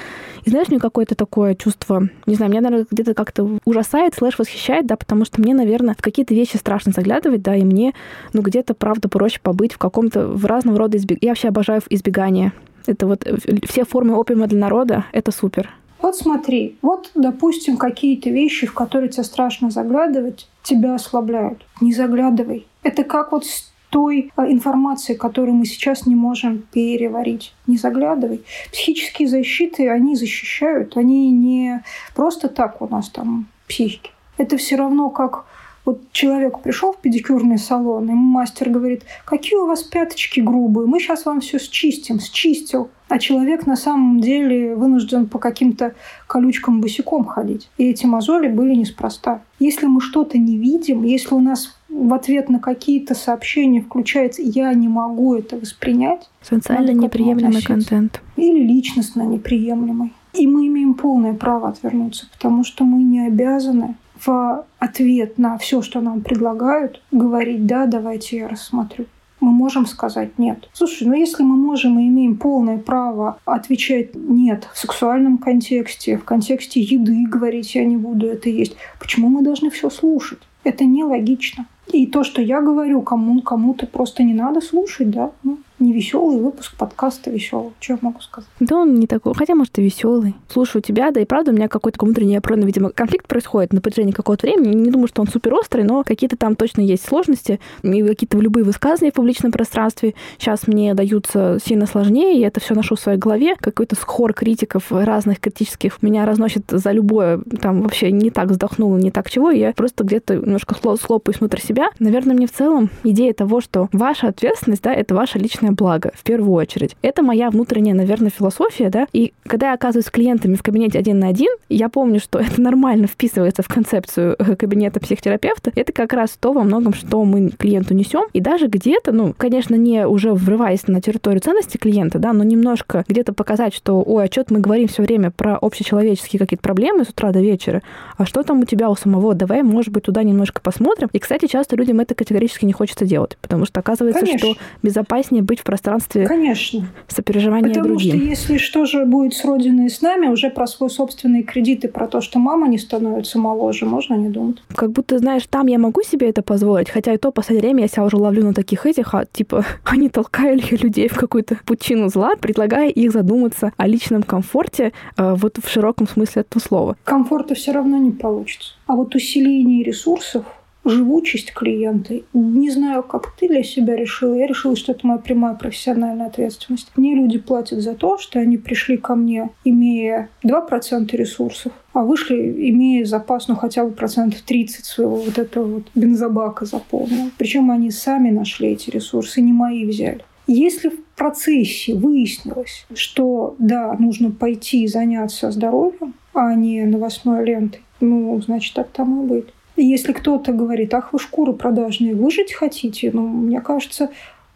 [0.46, 4.88] и знаешь, мне какое-то такое чувство, не знаю, меня, наверное, где-то как-то ужасает, слэш восхищает,
[4.88, 7.94] да, потому что мне, наверное, в какие-то вещи страшно заглядывать, да, и мне,
[8.34, 11.26] ну, где-то, правда, проще побыть в каком-то, в разного рода избегании.
[11.26, 12.54] Я вообще обожаю избегание.
[12.86, 13.38] Это вот э,
[13.68, 15.70] все формы опиума для народа, это супер.
[16.02, 21.66] Вот смотри, вот, допустим, какие-то вещи, в которые тебе страшно заглядывать, тебя ослабляют.
[21.82, 22.66] Не заглядывай.
[22.84, 27.54] Это как вот с той а, информацией, которую мы сейчас не можем переварить.
[27.68, 28.44] Не заглядывай.
[28.72, 30.96] Психические защиты, они защищают.
[30.96, 31.84] Они не
[32.16, 34.12] просто так у нас там психики.
[34.38, 35.46] Это все равно как
[35.90, 41.00] Вот человек пришел в педикюрный салон, и мастер говорит, какие у вас пяточки грубые, мы
[41.00, 42.92] сейчас вам все счистим, счистил.
[43.08, 45.96] А человек на самом деле вынужден по каким-то
[46.28, 47.72] колючкам босиком ходить.
[47.80, 49.42] И эти мозоли были неспроста.
[49.58, 54.72] Если мы что-то не видим, если у нас в ответ на какие-то сообщения включается «я
[54.76, 58.22] не могу это воспринять», Социально неприемлемый контент.
[58.36, 60.14] Или личностно неприемлемый.
[60.34, 65.82] И мы имеем полное право отвернуться, потому что мы не обязаны в ответ на все,
[65.82, 69.06] что нам предлагают, говорить «да, давайте я рассмотрю».
[69.40, 70.70] Мы можем сказать «нет».
[70.74, 76.26] Слушай, ну если мы можем и имеем полное право отвечать «нет» в сексуальном контексте, в
[76.26, 80.40] контексте еды говорить «я не буду это есть», почему мы должны все слушать?
[80.64, 81.68] Это нелогично.
[81.92, 85.32] И то, что я говорю, кому, кому-то просто не надо слушать, да.
[85.44, 87.72] Ну, не веселый выпуск подкаста веселый.
[87.80, 88.50] Что я могу сказать?
[88.60, 89.34] Да он не такой.
[89.34, 90.36] Хотя, может, и веселый.
[90.48, 94.12] Слушаю тебя, да и правда, у меня какой-то внутренний определенный, видимо, конфликт происходит на протяжении
[94.12, 94.74] какого-то времени.
[94.76, 97.60] Не думаю, что он супер острый, но какие-то там точно есть сложности.
[97.84, 102.74] И какие-то любые высказывания в публичном пространстве сейчас мне даются сильно сложнее, и это все
[102.74, 103.56] ношу в своей голове.
[103.60, 109.12] Какой-то хор критиков разных критических меня разносит за любое, там вообще не так вздохнула, не
[109.12, 111.90] так чего, я просто где-то немножко слопаюсь внутрь себя.
[112.00, 116.12] Наверное, мне в целом идея того, что ваша ответственность, да, это ваша личная личное благо
[116.16, 116.96] в первую очередь.
[117.02, 119.08] Это моя внутренняя, наверное, философия, да.
[119.14, 122.62] И когда я оказываюсь с клиентами в кабинете один на один, я помню, что это
[122.62, 125.72] нормально вписывается в концепцию э, кабинета психотерапевта.
[125.76, 128.24] Это как раз то во многом, что мы клиенту несем.
[128.34, 133.04] И даже где-то, ну, конечно, не уже врываясь на территорию ценности клиента, да, но немножко
[133.08, 137.10] где-то показать, что, ой, а что-то мы говорим все время про общечеловеческие какие-то проблемы с
[137.10, 137.82] утра до вечера,
[138.18, 139.34] а что там у тебя у самого?
[139.34, 141.10] Давай, может быть, туда немножко посмотрим.
[141.14, 144.54] И, кстати, часто людям это категорически не хочется делать, потому что оказывается, Конечно.
[144.54, 146.88] что безопаснее быть в пространстве Конечно.
[147.08, 148.12] сопереживания Потому другим.
[148.12, 151.44] Потому что если что же будет с Родиной и с нами, уже про свой собственный
[151.44, 154.58] кредит и про то, что мама не становится моложе, можно не думать.
[154.76, 157.84] Как будто, знаешь, там я могу себе это позволить, хотя и то в последнее время
[157.84, 162.10] я себя уже ловлю на таких этих, а, типа, они толкали людей в какую-то пучину
[162.10, 166.98] зла, предлагая их задуматься о личном комфорте э, вот в широком смысле этого слова.
[167.04, 168.74] Комфорта все равно не получится.
[168.88, 170.46] А вот усиление ресурсов
[170.90, 172.22] живучесть клиента.
[172.34, 174.34] Не знаю, как ты для себя решила.
[174.34, 176.92] Я решила, что это моя прямая профессиональная ответственность.
[176.96, 182.70] Мне люди платят за то, что они пришли ко мне, имея 2% ресурсов, а вышли,
[182.70, 187.32] имея запас, ну, хотя бы процентов 30 своего вот этого вот бензобака заполнил.
[187.38, 190.24] Причем они сами нашли эти ресурсы, не мои взяли.
[190.48, 198.42] Если в процессе выяснилось, что да, нужно пойти заняться здоровьем, а не новостной лентой, ну,
[198.42, 199.46] значит, так тому и быть.
[199.82, 204.10] Если кто-то говорит, ах, вы шкуры продажные, выжить хотите, ну, мне кажется,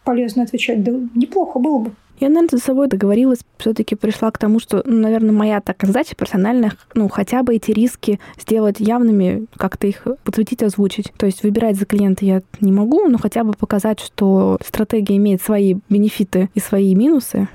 [0.03, 1.91] полезно отвечать, да неплохо было бы.
[2.19, 6.15] Я, наверное, за собой договорилась, все-таки пришла к тому, что, ну, наверное, моя так задача
[6.15, 11.11] персональная, ну, хотя бы эти риски сделать явными, как-то их подсветить, озвучить.
[11.17, 15.41] То есть выбирать за клиента я не могу, но хотя бы показать, что стратегия имеет
[15.41, 17.47] свои бенефиты и свои минусы,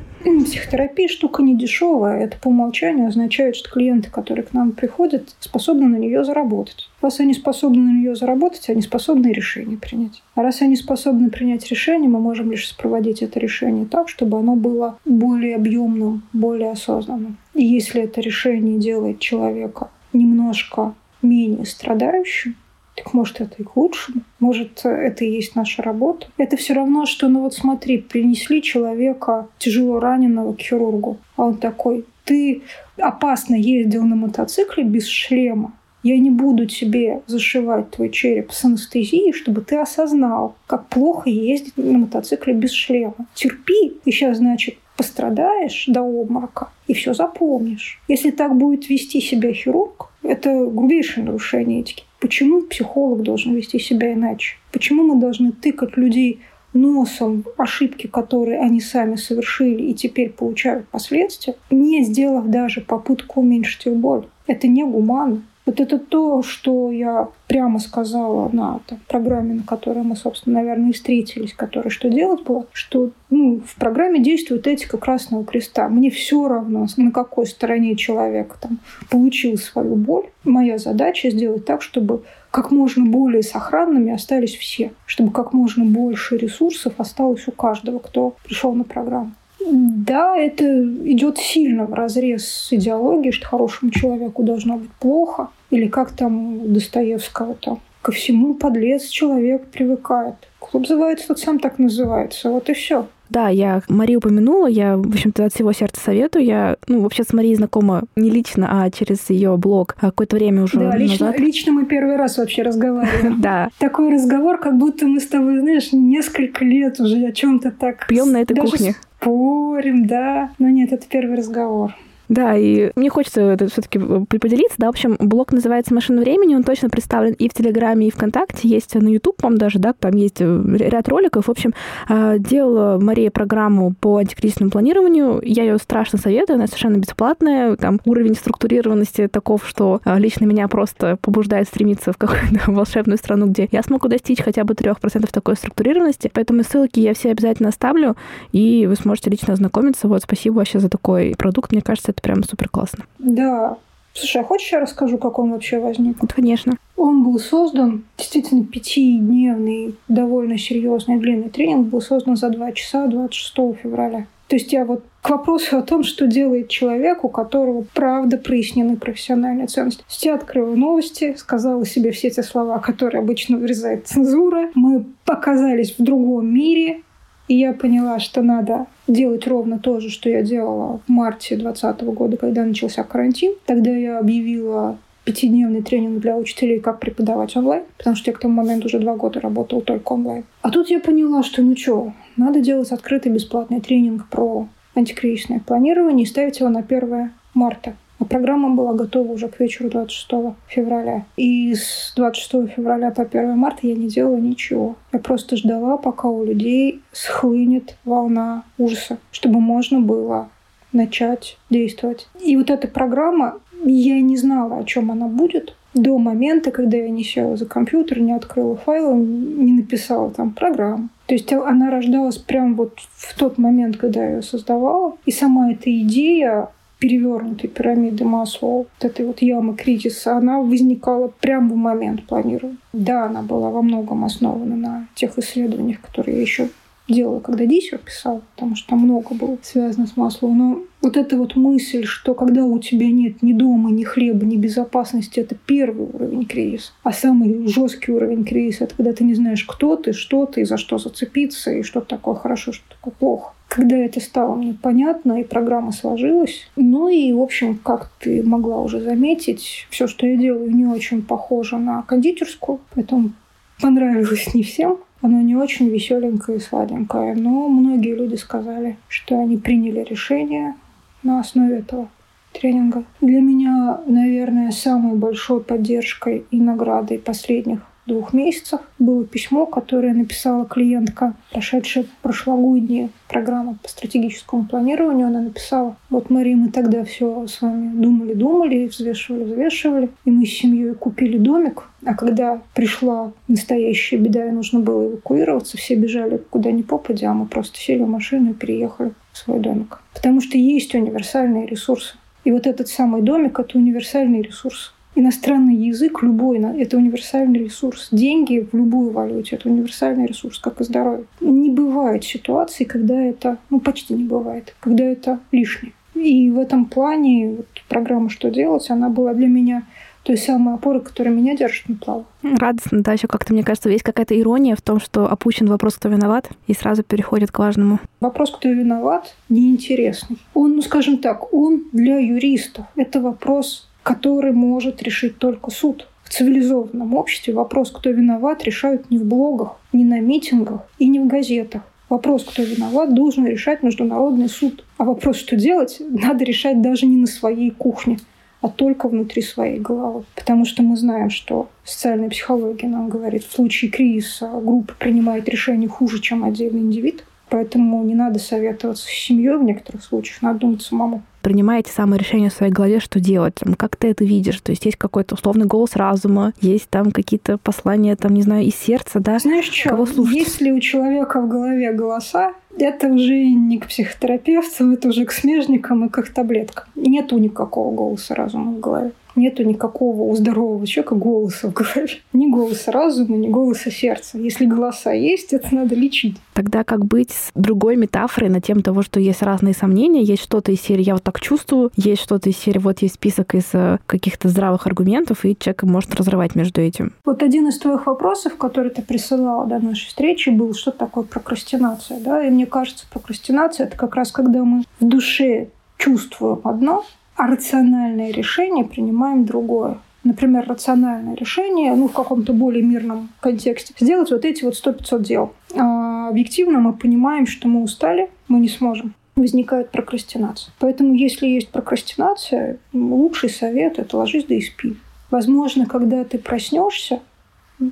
[0.44, 2.20] Психотерапия штука не дешевая.
[2.24, 6.88] Это по умолчанию означает, что клиенты, которые к нам приходят, способны на нее заработать.
[7.00, 10.22] Раз они способны на нее заработать, они способны решение принять.
[10.34, 14.56] А раз они способны принять решение, мы можем лишь сопроводить это решение так, чтобы оно
[14.56, 17.36] было более объемным, более осознанным.
[17.54, 22.56] И если это решение делает человека немножко менее страдающим,
[22.98, 24.22] так может, это и к лучшему.
[24.40, 26.26] Может, это и есть наша работа.
[26.36, 31.18] Это все равно, что, ну вот смотри, принесли человека тяжело раненого к хирургу.
[31.36, 32.62] А он такой, ты
[32.96, 35.72] опасно ездил на мотоцикле без шлема.
[36.02, 41.76] Я не буду тебе зашивать твой череп с анестезией, чтобы ты осознал, как плохо ездить
[41.76, 43.26] на мотоцикле без шлема.
[43.34, 48.00] Терпи, и сейчас, значит, пострадаешь до обморока и все запомнишь.
[48.08, 52.04] Если так будет вести себя хирург, это грубейшее нарушение этики.
[52.20, 54.56] Почему психолог должен вести себя иначе?
[54.72, 56.40] Почему мы должны тыкать людей
[56.72, 63.86] носом ошибки, которые они сами совершили и теперь получают последствия, не сделав даже попытку уменьшить
[63.86, 64.26] их боль?
[64.46, 65.42] Это не гуманно.
[65.68, 70.88] Вот это то, что я прямо сказала на там, программе, на которой мы, собственно, наверное,
[70.88, 75.90] и встретились, которая что делать было, что ну, в программе действует этика Красного Креста.
[75.90, 78.78] Мне все равно, на какой стороне человек там,
[79.10, 80.30] получил свою боль.
[80.42, 86.38] Моя задача сделать так, чтобы как можно более сохранными остались все, чтобы как можно больше
[86.38, 89.32] ресурсов осталось у каждого, кто пришел на программу.
[89.70, 90.64] Да, это
[91.04, 96.62] идет сильно в разрез с идеологией, что хорошему человеку должно быть плохо, или как там
[96.62, 100.34] у Достоевского там, ко всему подлец человек привыкает.
[100.58, 102.50] Клуб называется, тот сам так называется.
[102.50, 103.06] Вот и все.
[103.30, 106.44] Да, я Марию упомянула, я, в общем-то, от всего сердца советую.
[106.44, 110.78] Я, ну, вообще с Марией знакома не лично, а через ее блог какое-то время уже
[110.78, 111.40] да, лично, назад.
[111.40, 113.40] лично мы первый раз вообще разговариваем.
[113.48, 113.68] Да.
[113.78, 118.06] Такой разговор, как будто мы с тобой, знаешь, несколько лет уже о чем-то так...
[118.08, 118.94] Пьем на этой кухне.
[119.20, 120.50] Спорим, да.
[120.58, 121.94] Но нет, это первый разговор.
[122.28, 124.76] Да, и мне хочется это все-таки э, поделиться.
[124.78, 128.68] Да, в общем, блог называется «Машина времени», он точно представлен и в Телеграме, и ВКонтакте,
[128.68, 131.46] есть на YouTube, по-моему, даже, да, там есть э, ряд роликов.
[131.46, 131.74] В общем,
[132.08, 135.40] а, делала Мария программу по антикризисному планированию.
[135.42, 137.76] Я ее страшно советую, она совершенно бесплатная.
[137.76, 143.46] Там уровень структурированности таков, что а, лично меня просто побуждает стремиться в какую-то волшебную страну,
[143.46, 146.30] где я смогу достичь хотя бы 3% такой структурированности.
[146.32, 148.16] Поэтому ссылки я все обязательно оставлю,
[148.52, 150.08] и вы сможете лично ознакомиться.
[150.08, 151.72] Вот, спасибо вообще за такой продукт.
[151.72, 153.04] Мне кажется, это прям супер классно.
[153.18, 153.76] Да.
[154.12, 156.18] Слушай, а хочешь я расскажу, как он вообще возник?
[156.34, 156.76] Конечно.
[156.96, 163.80] Он был создан, действительно, пятидневный, довольно серьезный длинный тренинг был создан за два часа 26
[163.80, 164.26] февраля.
[164.48, 168.96] То есть я вот к вопросу о том, что делает человек, у которого правда прояснены
[168.96, 170.02] профессиональные ценности.
[170.20, 174.70] Я открыла новости, сказала себе все эти слова, которые обычно вырезает цензура.
[174.74, 177.02] Мы показались в другом мире,
[177.48, 182.02] и я поняла, что надо делать ровно то же, что я делала в марте 2020
[182.14, 183.54] года, когда начался карантин.
[183.66, 188.54] Тогда я объявила пятидневный тренинг для учителей, как преподавать онлайн, потому что я к тому
[188.54, 190.44] моменту уже два года работала только онлайн.
[190.62, 196.24] А тут я поняла, что ну что, надо делать открытый бесплатный тренинг про антикризисное планирование
[196.24, 197.94] и ставить его на 1 марта.
[198.20, 201.24] А программа была готова уже к вечеру 26 февраля.
[201.36, 204.96] И с 26 февраля по 1 марта я не делала ничего.
[205.12, 210.48] Я просто ждала, пока у людей схлынет волна ужаса, чтобы можно было
[210.92, 212.28] начать действовать.
[212.40, 217.08] И вот эта программа, я не знала, о чем она будет до момента, когда я
[217.08, 221.08] не села за компьютер, не открыла файлы, не написала там программу.
[221.26, 225.16] То есть она рождалась прямо вот в тот момент, когда я ее создавала.
[225.26, 226.68] И сама эта идея
[226.98, 232.76] перевернутой пирамиды Маслоу, вот этой вот ямы кризиса, она возникала прямо в момент планирования.
[232.92, 236.68] Да, она была во многом основана на тех исследованиях, которые я еще
[237.08, 240.58] делала, когда Дисер писал, потому что там много было связано с маслом.
[240.58, 244.56] Но вот эта вот мысль, что когда у тебя нет ни дома, ни хлеба, ни
[244.56, 246.92] безопасности, это первый уровень кризиса.
[247.02, 250.76] А самый жесткий уровень кризиса– это когда ты не знаешь, кто ты, что ты, за
[250.76, 253.52] что зацепиться, и что такое хорошо, что такое плохо.
[253.68, 258.80] Когда это стало мне понятно, и программа сложилась, ну и, в общем, как ты могла
[258.80, 263.32] уже заметить, все, что я делаю, не очень похоже на кондитерскую, поэтому
[263.80, 264.98] понравилось не всем.
[265.20, 270.74] Оно не очень веселенькое и сладенькое, но многие люди сказали, что они приняли решение
[271.22, 272.08] на основе этого
[272.52, 273.04] тренинга.
[273.20, 280.64] Для меня, наверное, самой большой поддержкой и наградой последних двух месяцев было письмо, которое написала
[280.66, 285.28] клиентка, прошедшая прошлогодние программы по стратегическому планированию.
[285.28, 290.50] Она написала, вот, Мария, мы тогда все с вами думали-думали, взвешивали, взвешивали, и мы с
[290.50, 296.72] семьей купили домик, а когда пришла настоящая беда и нужно было эвакуироваться, все бежали куда
[296.72, 300.00] ни попадя, а мы просто сели в машину и переехали в свой домик.
[300.14, 302.16] Потому что есть универсальные ресурсы.
[302.44, 304.94] И вот этот самый домик— это универсальный ресурс.
[305.18, 308.06] Иностранный язык любой— это универсальный ресурс.
[308.12, 311.24] Деньги в любую валюте— это универсальный ресурс, как и здоровье.
[311.40, 315.92] Не бывает ситуации, когда это, ну почти не бывает, когда это лишнее.
[316.14, 319.82] И в этом плане вот, программа «Что делать?» она была для меня
[320.22, 322.26] той самой опорой, которая меня держит на плаву.
[322.42, 326.08] Радостно, да, еще как-то, мне кажется, есть какая-то ирония в том, что опущен вопрос, кто
[326.10, 327.98] виноват, и сразу переходит к важному.
[328.20, 330.38] Вопрос, кто виноват, неинтересный.
[330.54, 332.86] Он, ну, скажем так, он для юристов.
[332.94, 336.08] Это вопрос который может решить только суд.
[336.24, 341.20] В цивилизованном обществе вопрос, кто виноват, решают не в блогах, не на митингах и не
[341.20, 341.82] в газетах.
[342.08, 344.84] Вопрос, кто виноват, должен решать Международный суд.
[344.96, 348.18] А вопрос, что делать, надо решать даже не на своей кухне,
[348.60, 350.24] а только внутри своей головы.
[350.34, 355.88] Потому что мы знаем, что социальная психология нам говорит, в случае кризиса группа принимает решение
[355.88, 357.24] хуже, чем отдельный индивид.
[357.50, 362.50] Поэтому не надо советоваться с семьей в некоторых случаях, надо думать самому принимаете самое решение
[362.50, 363.54] в своей голове, что делать.
[363.54, 364.60] Там, как ты это видишь?
[364.60, 368.74] То есть есть какой-то условный голос разума, есть там какие-то послания, там, не знаю, из
[368.74, 369.38] сердца, да?
[369.38, 370.36] Знаешь что, Кого слушать?
[370.36, 376.04] если у человека в голове голоса, это уже не к психотерапевту, это уже к смежникам
[376.04, 376.84] и к их таблеткам.
[376.94, 379.12] Нету никакого голоса разума в голове.
[379.38, 382.18] Нету никакого у здорового человека голоса в голове.
[382.32, 384.38] Ни голоса разума, ни голоса сердца.
[384.38, 386.36] Если голоса есть, это надо лечить.
[386.52, 390.72] Тогда как быть с другой метафорой на тему того, что есть разные сомнения, есть что-то
[390.72, 393.98] из серии «я вот так чувствую», есть что-то из серии «вот есть список из э,
[394.06, 397.12] каких-то здравых аргументов», и человек может разрывать между этим.
[397.24, 402.20] Вот один из твоих вопросов, который ты присылала до нашей встречи, был, что такое прокрастинация.
[402.20, 402.44] Да?
[402.44, 407.04] И мне кажется, прокрастинация— это как раз когда мы в душе чувствуем одно,
[407.38, 409.98] а рациональное решение принимаем другое.
[410.24, 415.52] Например, рациональное решение, ну, в каком-то более мирном контексте, сделать вот эти вот 100-500 дел.
[415.74, 420.74] А объективно мы понимаем, что мы устали, мы не сможем возникает прокрастинация.
[420.80, 424.96] Поэтому, если есть прокрастинация, лучший совет– это ложись да и спи.
[425.30, 427.20] Возможно, когда ты проснешься,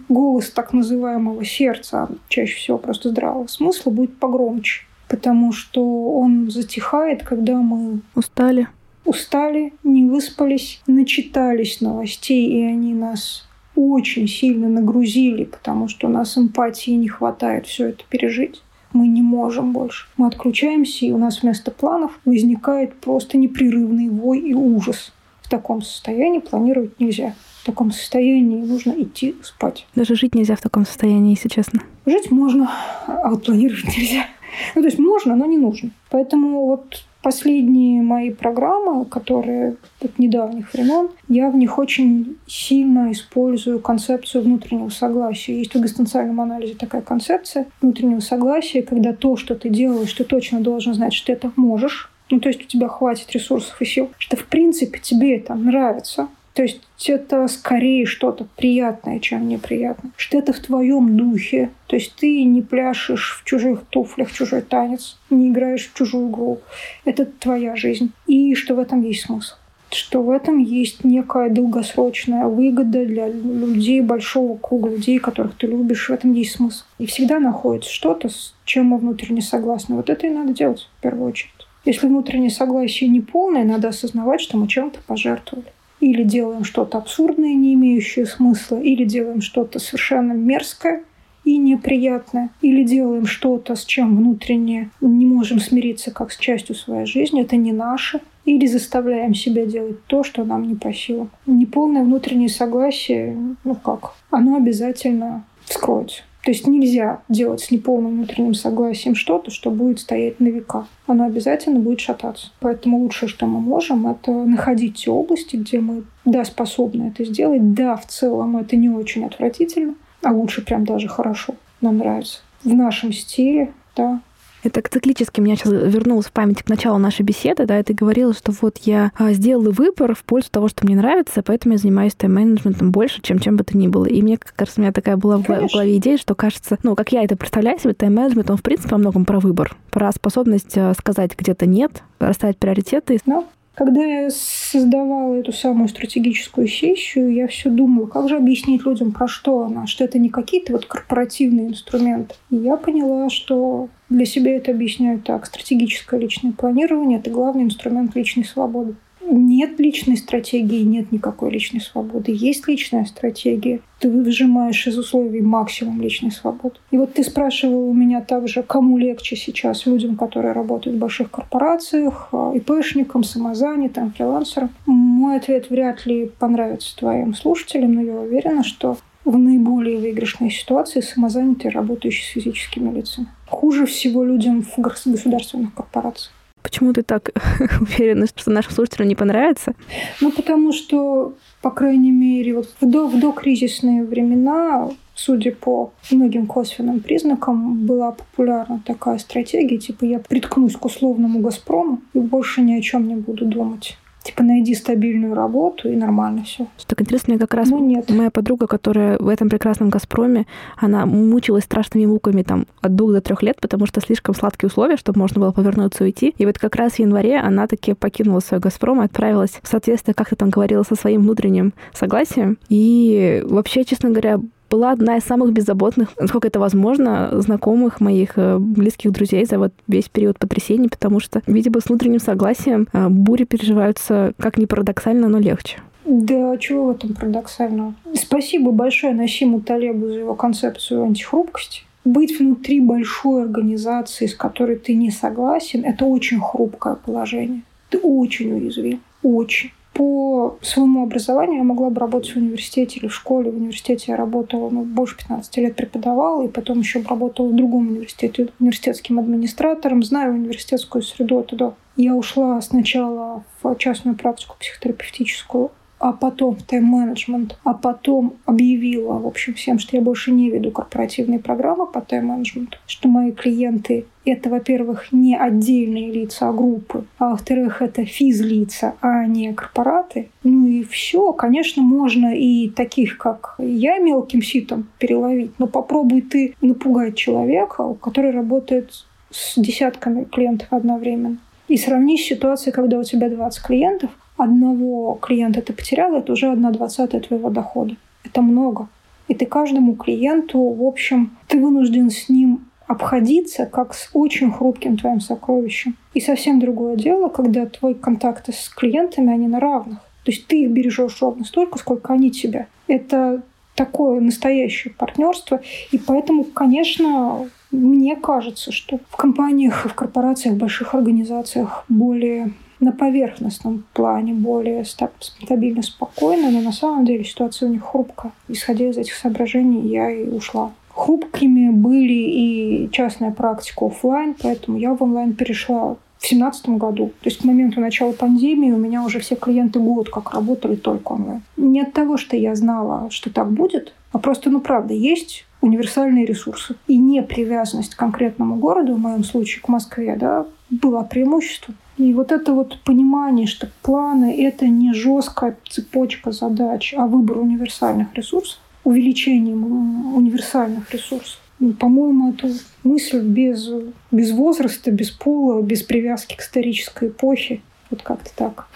[0.09, 7.23] голос так называемого сердца, чаще всего просто здравого смысла, будет погромче, потому что он затихает,
[7.23, 8.67] когда мы устали,
[9.07, 16.37] устали, не выспались, начитались новостей, и они нас очень сильно нагрузили, потому что у нас
[16.37, 18.63] эмпатии не хватает все это пережить.
[18.93, 20.07] Мы не можем больше.
[20.17, 25.13] Мы отключаемся, и у нас вместо планов возникает просто непрерывный вой и ужас.
[25.43, 27.35] В таком состоянии планировать нельзя.
[27.63, 29.87] В таком состоянии нужно идти спать.
[29.95, 31.83] Даже жить нельзя в таком состоянии, если честно.
[32.07, 32.71] Жить можно,
[33.07, 34.27] а вот планировать нельзя.
[34.75, 35.91] Ну, то есть можно, но не нужно.
[36.11, 43.81] Поэтому вот последние мои программы, которые от недавних времен, я в них очень сильно использую
[43.81, 45.59] концепцию внутреннего согласия.
[45.59, 50.61] Есть в экзистенциальном анализе такая концепция внутреннего согласия, когда то, что ты делаешь, ты точно
[50.61, 54.11] должен знать, что ты это можешь, ну, то есть у тебя хватит ресурсов и сил,
[54.19, 60.13] что в принципе тебе это нравится, то есть это скорее что-то приятное, чем неприятное.
[60.17, 61.69] Что это в твоем духе.
[61.87, 66.61] То есть ты не пляшешь в чужих туфлях, чужой танец, не играешь в чужую игру.
[67.05, 68.11] Это твоя жизнь.
[68.27, 69.57] И что в этом есть смысл
[69.89, 76.09] что в этом есть некая долгосрочная выгода для людей, большого круга людей, которых ты любишь.
[76.09, 76.85] В этом есть смысл.
[76.99, 79.95] И всегда находится что-то, с чем мы внутренне согласны.
[79.95, 81.53] Вот это и надо делать в первую очередь.
[81.85, 85.67] Если внутреннее согласие не полное, надо осознавать, что мы чем-то пожертвовали
[86.01, 91.05] или делаем что-то абсурдное, не имеющее смысла, или делаем что-то совершенно мерзкое
[91.45, 97.07] и неприятное, или делаем что-то, с чем внутренне не можем смириться как с частью своей
[97.07, 101.31] жизни, это не наше, или заставляем себя делать то, что нам не по силам.
[101.47, 106.23] Неполное внутреннее согласие, ну как, оно обязательно вскроется.
[106.47, 110.87] То есть нельзя делать с неполным внутренним согласием что-то, что будет стоять на века.
[111.09, 112.53] Оно обязательно будет шататься.
[112.61, 117.75] Поэтому лучшее, что мы можем, это находить те области, где мы, да, способны это сделать,
[117.75, 121.57] да, в целом это не очень отвратительно, а лучше прям даже хорошо.
[121.81, 122.43] Нам нравится.
[122.63, 124.21] В нашем стиле, да,
[124.67, 128.33] это циклически меня сейчас вернулось в память к началу нашей беседы, да, и ты говорила,
[128.35, 132.15] что вот я а, сделала выбор в пользу того, что мне нравится, поэтому я занимаюсь
[132.15, 134.07] тайм-менеджментом больше, чем чем бы то ни было.
[134.07, 135.69] И мне, как раз, у меня такая была Конечно.
[135.69, 138.91] в голове идея, что кажется, ну, как я это представляю себе, тайм-менеджмент, он, в принципе,
[138.91, 143.19] во многом про выбор, про способность а, сказать где-то нет, расставить приоритеты.
[143.27, 143.47] Ну,
[143.77, 149.29] когда я создавала эту самую стратегическую сессию, я все думала, как же объяснить людям, про
[149.29, 152.35] что она, что это не какие-то вот корпоративные инструменты.
[152.49, 155.45] И я поняла, что для себя это объясняю так.
[155.45, 158.95] Стратегическое личное планирование– это главный инструмент личной свободы.
[159.29, 162.33] Нет личной стратегии, нет никакой личной свободы.
[162.33, 163.81] Есть личная стратегия.
[163.99, 166.77] Ты выжимаешь из условий максимум личной свободы.
[166.93, 171.31] И вот ты спрашивал у меня также, кому легче сейчас, людям, которые работают в больших
[171.31, 174.71] корпорациях, а, ИПшникам, самозанятым, фрилансерам.
[174.87, 181.01] Мой ответ вряд ли понравится твоим слушателям, но я уверена, что в наиболее выигрышной ситуации
[181.01, 183.27] самозанятые, работающие с физическими лицами.
[183.49, 186.33] Хуже всего людям в государственных корпорациях.
[186.67, 187.31] Почему ты так
[187.81, 189.75] уверена, что нашим слушателям не понравится?
[190.21, 196.49] Ну, потому что, по крайней мере, вот в, до, в докризисные времена, судя по многим
[196.49, 202.77] косвенным признакам, была популярна такая стратегия, типа я приткнусь к условному «Газпрому» и больше ни
[202.77, 203.97] о чем не буду думать
[204.27, 206.67] типа найди стабильную работу и нормально все.
[206.87, 208.11] Так интересно, мне как раз ну, нет.
[208.11, 210.47] моя подруга, которая в этом прекрасном Газпроме,
[210.77, 214.97] она мучилась страшными муками там от двух до трех лет, потому что слишком сладкие условия,
[214.97, 216.35] чтобы можно было повернуться и уйти.
[216.39, 220.15] И вот как раз в январе она таки покинула свой Газпром и отправилась в соответствие,
[220.15, 222.59] как ты там говорила, со своим внутренним согласием.
[222.69, 224.41] И вообще, честно говоря,
[224.71, 229.73] была одна из самых беззаботных, насколько это возможно, знакомых моих э, близких друзей за вот
[229.87, 235.29] весь период потрясений, потому что, видимо, с внутренним согласием э, бури переживаются, как ни парадоксально,
[235.29, 235.79] но легче.
[236.05, 237.95] Да, чего в этом парадоксального?
[238.15, 241.83] Спасибо большое Насиму Талебу за его концепцию антихрупкости.
[242.05, 247.63] Быть внутри большой организации, с которой ты не согласен, это очень хрупкое положение.
[247.91, 249.01] Ты очень уязвим.
[249.25, 249.73] Очень.
[249.97, 253.51] По своему образованию я могла бы работать в университете или в школе.
[253.51, 257.89] В университете я работала, ну, больше 15 лет преподавала, и потом еще работала в другом
[257.89, 260.03] университете университетским администратором.
[260.03, 261.75] Знаю университетскую среду оттуда.
[261.97, 269.27] Я ушла сначала в частную практику психотерапевтическую, а потом в тайм-менеджмент, а потом объявила, в
[269.27, 274.51] общем, всем, что я больше не веду корпоративные программы по тайм-менеджменту, что мои клиенты— это,
[274.51, 280.29] во-первых, не отдельные лица, а группы, а во-вторых, это физлица, а не корпораты.
[280.43, 281.33] Ну и все.
[281.33, 288.33] Конечно, можно и таких, как я, мелким ситом переловить, но попробуй ты напугать человека, который
[288.33, 288.91] работает
[289.31, 291.39] с десятками клиентов одновременно.
[291.69, 296.51] И сравни с ситуацией, когда у тебя 20 клиентов, одного клиента ты потерял, это уже
[296.51, 297.97] одна двадцатая твоего дохода.
[298.25, 298.89] Это много.
[299.29, 304.97] И ты каждому клиенту, в общем, ты вынужден с ним обходиться как с очень хрупким
[304.97, 305.97] твоим сокровищем.
[306.15, 309.99] И совсем другое дело, когда твои контакты с клиентами, они на равных.
[310.25, 312.67] То есть ты их бережешь ровно столько, сколько они тебя.
[312.87, 313.43] Это
[313.75, 315.61] такое настоящее партнерство.
[315.93, 322.93] И поэтому, конечно, мне кажется, что в компаниях, в корпорациях, в больших организациях более на
[322.93, 328.33] поверхностном плане более стабильно, спокойно, но на самом деле ситуация у них хрупкая.
[328.49, 330.73] Исходя из этих соображений, я и ушла.
[330.91, 337.09] Хрупкими были и частная практика офлайн, поэтому я в онлайн перешла в семнадцатом году.
[337.21, 341.13] То есть к моменту начала пандемии у меня уже все клиенты год как работали только
[341.13, 341.43] онлайн.
[341.57, 346.25] Не от того, что я знала, что так будет, а просто, ну правда, есть универсальные
[346.25, 346.77] ресурсы.
[346.87, 351.77] И не привязанность к конкретному городу, в моем случае к Москве, да, была преимуществом.
[351.99, 358.15] И вот это вот понимание, что планы— это не жесткая цепочка задач, а выбор универсальных
[358.15, 361.41] ресурсов, увеличение универсальных ресурсов.
[361.81, 362.53] По-моему, это
[362.85, 363.71] мысль без,
[364.11, 367.63] без возраста, без пола, без привязки к исторической эпохе.
[367.91, 368.69] Вот как-то так.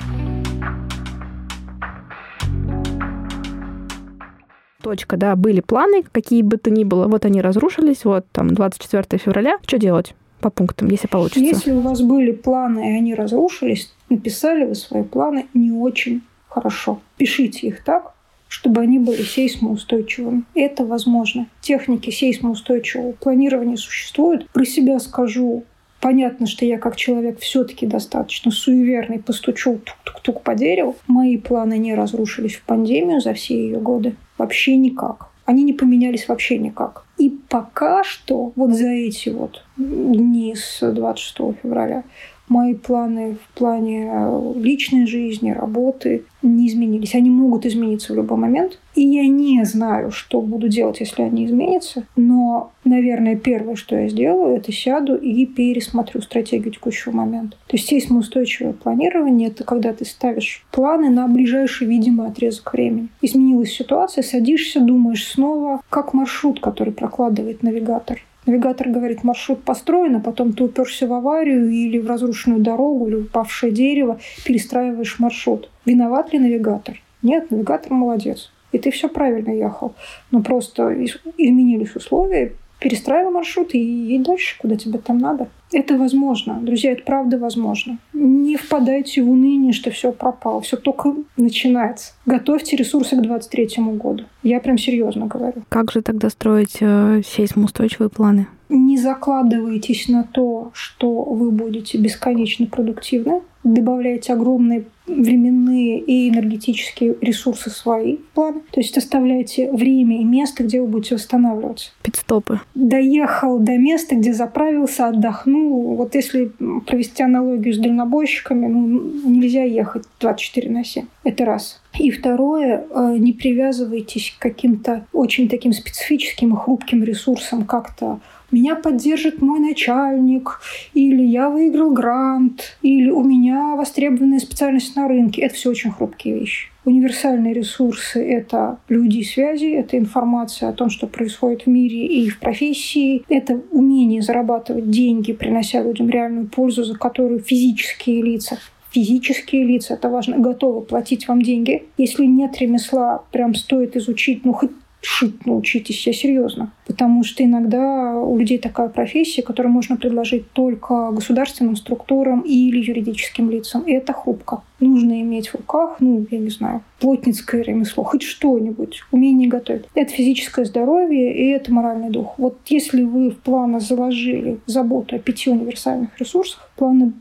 [4.82, 9.22] Точка, да, были планы, какие бы то ни было, вот они разрушились, вот там 24
[9.22, 10.14] февраля, что делать?
[10.40, 11.40] По пунктам, если получится.
[11.40, 17.00] Если у вас были планы, и они разрушились, написали вы свои планы не очень хорошо.
[17.16, 18.14] Пишите их так,
[18.48, 20.44] чтобы они были сейсмоустойчивыми.
[20.54, 21.46] Это возможно.
[21.60, 24.48] Техники сейсмоустойчивого планирования существуют.
[24.50, 25.64] Про себя скажу,
[26.00, 30.96] Понятно, что я как человек все-таки достаточно суеверный, постучу тук-тук-тук по дереву.
[31.06, 34.16] Мои планы не разрушились в пандемию за все ее годы.
[34.38, 37.04] Вообще никак они не поменялись вообще никак.
[37.20, 42.04] И пока что, вот за эти вот дни с 26 февраля,
[42.50, 47.14] мои планы в плане э, личной жизни, работы не изменились.
[47.14, 48.78] Они могут измениться в любой момент.
[48.94, 52.04] И я не знаю, что буду делать, если они изменятся.
[52.16, 57.56] Но, наверное, первое, что я сделаю, это сяду и пересмотрю стратегию текущего момента.
[57.68, 63.08] То есть сейсмоустойчивое планирование— это когда ты ставишь планы на ближайший видимый отрезок времени.
[63.22, 68.20] Изменилась ситуация, садишься, думаешь снова, как маршрут, который прокладывает навигатор.
[68.50, 73.14] Навигатор говорит, маршрут построен, а потом ты уперся в аварию или в разрушенную дорогу, или
[73.14, 75.70] упавшее дерево, перестраиваешь маршрут.
[75.86, 77.00] Виноват ли навигатор?
[77.22, 78.50] Нет, навигатор молодец.
[78.72, 79.94] И ты все правильно ехал.
[80.32, 85.48] Но просто изменились условия, перестраивай маршрут и едь дальше, куда тебе там надо.
[85.72, 86.58] Это возможно.
[86.60, 87.98] Друзья, это правда возможно.
[88.12, 90.60] Не впадайте в уныние, что все пропало.
[90.60, 92.14] Все только начинается.
[92.26, 94.24] Готовьте ресурсы к 2023 году.
[94.42, 95.62] Я прям серьезно говорю.
[95.68, 98.48] Как же тогда строить э, сейсмоустойчивые планы?
[98.68, 103.42] Не закладывайтесь на то, что вы будете бесконечно продуктивны.
[103.62, 108.60] Добавляйте огромные временные и энергетические ресурсы свои планы.
[108.70, 111.90] То есть оставляйте время и место, где вы будете восстанавливаться.
[112.02, 112.60] Пидстопы.
[112.74, 115.96] Доехал до места, где заправился, отдохнул.
[115.96, 116.52] Вот если
[116.86, 121.06] провести аналогию с дальнобойщиками, ну, нельзя ехать 24 на 7.
[121.24, 121.82] Это раз.
[121.98, 128.76] И второе, э, не привязывайтесь к каким-то очень таким специфическим и хрупким ресурсам, как-то меня
[128.76, 130.60] поддержит мой начальник,
[130.94, 135.42] или я выиграл грант, или у меня востребованная специальность на рынке.
[135.42, 136.68] Это все очень хрупкие вещи.
[136.84, 142.30] Универсальные ресурсы— это люди и связи, это информация о том, что происходит в мире и
[142.30, 148.58] в профессии, это умение зарабатывать деньги, принося людям реальную пользу, за которую физические лица
[148.90, 151.84] физические лица, это важно, готовы платить вам деньги.
[151.96, 156.72] Если нет ремесла, прям стоит изучить, ну, хоть шить научитесь, я серьезно.
[156.86, 163.50] Потому что иногда у людей такая профессия, которую можно предложить только государственным структурам или юридическим
[163.50, 163.82] лицам.
[163.82, 164.62] И это хрупко.
[164.80, 169.84] Нужно иметь в руках, ну, я не знаю, плотницкое ремесло, хоть что-нибудь, умение готовить.
[169.94, 172.34] Это физическое здоровье и это моральный дух.
[172.38, 177.12] Вот если вы в планы заложили заботу о пяти универсальных ресурсах, планы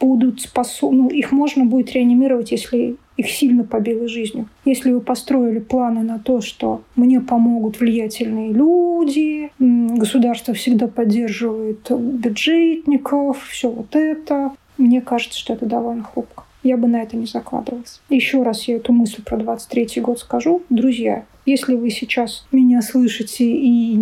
[0.00, 4.48] будут способны, ну, их можно будет реанимировать, если их сильно побило жизнью.
[4.64, 13.44] Если вы построили планы на то, что мне помогут влиятельные люди, государство всегда поддерживает бюджетников,
[13.48, 16.44] все вот это, мне кажется, что это довольно хрупко.
[16.62, 18.00] Я бы на это не закладывалась.
[18.08, 20.62] Еще раз я эту мысль про 23 год скажу.
[20.70, 23.96] Друзья, если вы сейчас меня слышите и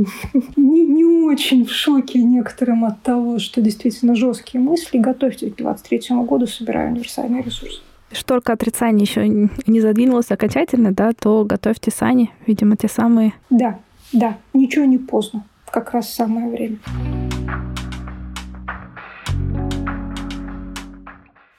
[0.57, 6.17] не, не очень в шоке некоторым от того, что действительно жесткие мысли, готовьтесь к 23
[6.25, 7.81] году, собирая универсальные ресурсы
[8.13, 13.35] шторка отрицания еще не задвинулась окончательно, да, то готовьте сани, видимо, те самые.
[13.51, 13.79] Да,
[14.13, 16.79] да, ничего не поздно, как раз самое время.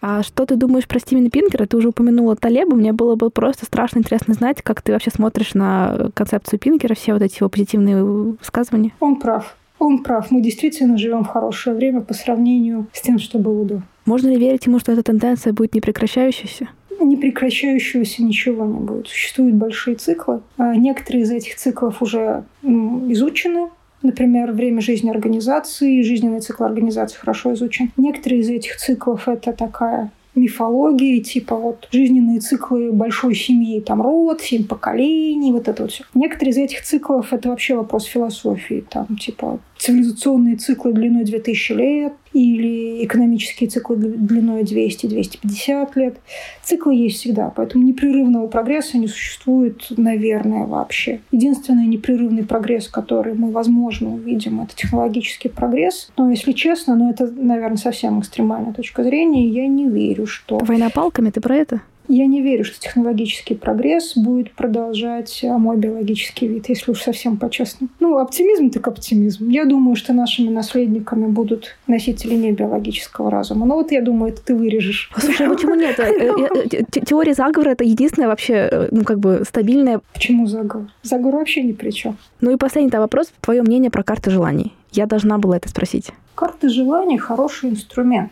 [0.02, 1.66] А что ты думаешь про Стивена Пинкера?
[1.66, 2.76] Ты уже упомянула Талеба.
[2.76, 7.14] Мне было бы просто страшно интересно знать, как ты вообще смотришь на концепцию Пинкера, все
[7.14, 8.94] вот эти его позитивные высказывания.
[9.00, 9.56] Он прав.
[9.80, 10.32] Он прав.
[10.32, 13.82] Мы действительно живем в хорошее время по сравнению с тем, что было до.
[14.06, 16.70] Можно ли верить ему, что эта тенденция будет непрекращающейся?
[17.00, 19.08] непрекращающегося ничего не будет.
[19.08, 20.42] Существуют большие циклы.
[20.58, 23.70] А некоторые из этих циклов уже изучены.
[24.02, 27.92] Например, время жизни организации, жизненный цикл организации хорошо изучен.
[27.98, 34.42] Некоторые из этих циклов— это такая мифологии, типа вот жизненные циклы большой семьи, там род,
[34.42, 36.04] семь поколений, вот это вот все.
[36.14, 42.14] Некоторые из этих циклов это вообще вопрос философии, там типа цивилизационные циклы длиной 2000 лет
[42.38, 46.18] или экономические циклы длиной 200-250 лет.
[46.64, 51.20] Циклы есть всегда, поэтому непрерывного прогресса не существует, наверное, вообще.
[51.32, 56.12] Единственный непрерывный прогресс, который мы, возможно, увидим, это технологический прогресс.
[56.16, 60.60] Но, если честно, ну, это, наверное, совсем экстремальная точка зрения, я не верю, что...
[60.60, 61.82] Война палками, ты про это?
[62.08, 67.38] Я не верю, что технологический прогресс будет продолжать а, мой биологический вид, если уж совсем
[67.38, 67.90] по-честному.
[68.00, 69.50] Ну, оптимизм так оптимизм.
[69.50, 73.66] Я думаю, что нашими наследниками будут носители не биологического разума.
[73.66, 75.12] Но вот я думаю, это ты вырежешь.
[75.18, 75.98] Слушай, а почему нет?
[76.08, 80.02] Э, э, э, теория заговора— это единственная вообще, ну, как бы, стабильная...
[80.14, 80.88] Почему заговор?
[81.04, 82.18] Заговор вообще ни при чем.
[82.42, 83.32] Ну и последний вопрос.
[83.42, 84.74] Твое мнение про карты желаний.
[84.92, 86.12] Я должна была это спросить.
[86.36, 88.32] Карты желаний— хороший инструмент.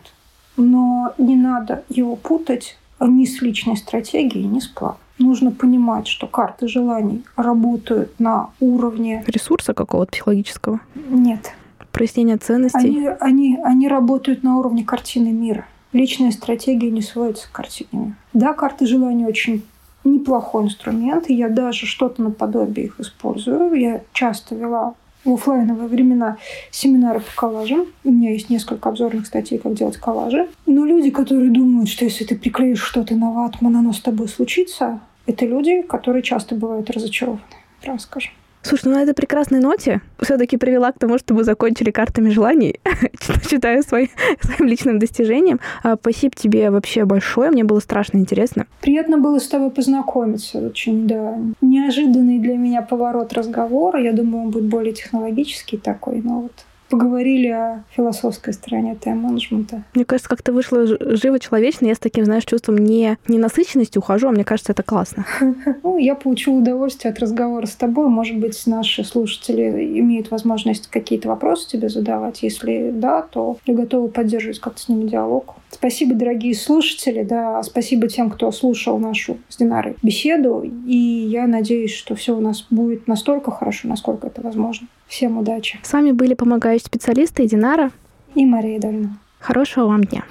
[0.56, 4.98] Но не надо его путать ни с личной стратегией, ни с планом.
[5.18, 9.24] Нужно понимать, что карты желаний работают на уровне...
[9.26, 10.80] Ресурса какого-то психологического?
[11.08, 11.52] Нет.
[11.90, 12.78] Прояснение ценностей?
[12.78, 15.66] Они, они, они работают на уровне картины мира.
[15.92, 18.16] Личная стратегия не сводится к картине мира.
[18.34, 19.62] Да, карты желаний очень
[20.04, 23.72] неплохой инструмент, и я даже что-то наподобие их использую.
[23.74, 24.94] Я часто вела
[25.26, 26.38] в офлайновые времена
[26.70, 27.86] семинары по коллажам.
[28.04, 30.48] У меня есть несколько обзорных статей, как делать коллажи.
[30.66, 35.00] Но люди, которые думают, что если ты приклеишь что-то на ватман, оно с тобой случится,
[35.26, 37.42] это люди, которые часто бывают разочарованы,
[37.82, 38.32] прямо скажем.
[38.66, 42.80] Слушай, ну на этой прекрасной ноте все-таки привела к тому, что мы закончили картами желаний,
[43.48, 44.08] считаю своим,
[44.40, 45.60] своим личным достижением.
[45.84, 48.66] А, спасибо тебе вообще большое, мне было страшно интересно.
[48.80, 50.58] Приятно было с тобой познакомиться.
[50.58, 54.02] Очень, да, неожиданный для меня поворот разговора.
[54.02, 56.52] Я думаю, он будет более технологический такой, но вот
[56.88, 59.82] поговорили о философской стороне тайм-менеджмента.
[59.94, 61.86] Мне кажется, как-то вышло живо человечно.
[61.86, 65.26] Я с таким, знаешь, чувством не, не насыщенности ухожу, а мне кажется, это классно.
[65.82, 68.08] Ну, я получила удовольствие от разговора с тобой.
[68.08, 72.42] Может быть, наши слушатели имеют возможность какие-то вопросы тебе задавать.
[72.42, 75.54] Если да, то я готова поддерживать как-то с ними диалог.
[75.70, 80.62] Спасибо, дорогие слушатели, да, спасибо тем, кто слушал нашу с Динарой беседу.
[80.86, 84.86] И я надеюсь, что все у нас будет настолько хорошо, насколько это возможно.
[85.06, 85.78] Всем удачи.
[85.82, 87.90] С вами были помогающие специалисты Динара
[88.34, 89.18] и Мария Долина.
[89.38, 90.24] Хорошего вам дня.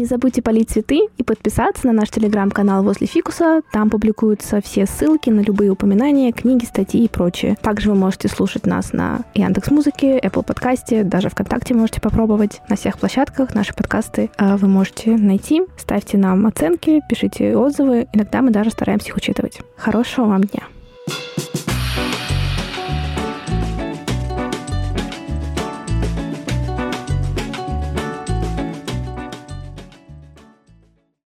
[0.00, 3.60] Не забудьте полить цветы и подписаться на наш телеграм-канал возле фикуса.
[3.70, 7.58] Там публикуются все ссылки на любые упоминания, книги, статьи и прочее.
[7.60, 12.62] Также вы можете слушать нас на Яндекс Музыке, Apple подкасте, даже ВКонтакте можете попробовать.
[12.70, 15.60] На всех площадках наши подкасты а, вы можете найти.
[15.76, 18.08] Ставьте нам оценки, пишите отзывы.
[18.14, 19.60] Иногда мы даже стараемся их учитывать.
[19.76, 20.62] Хорошего вам дня!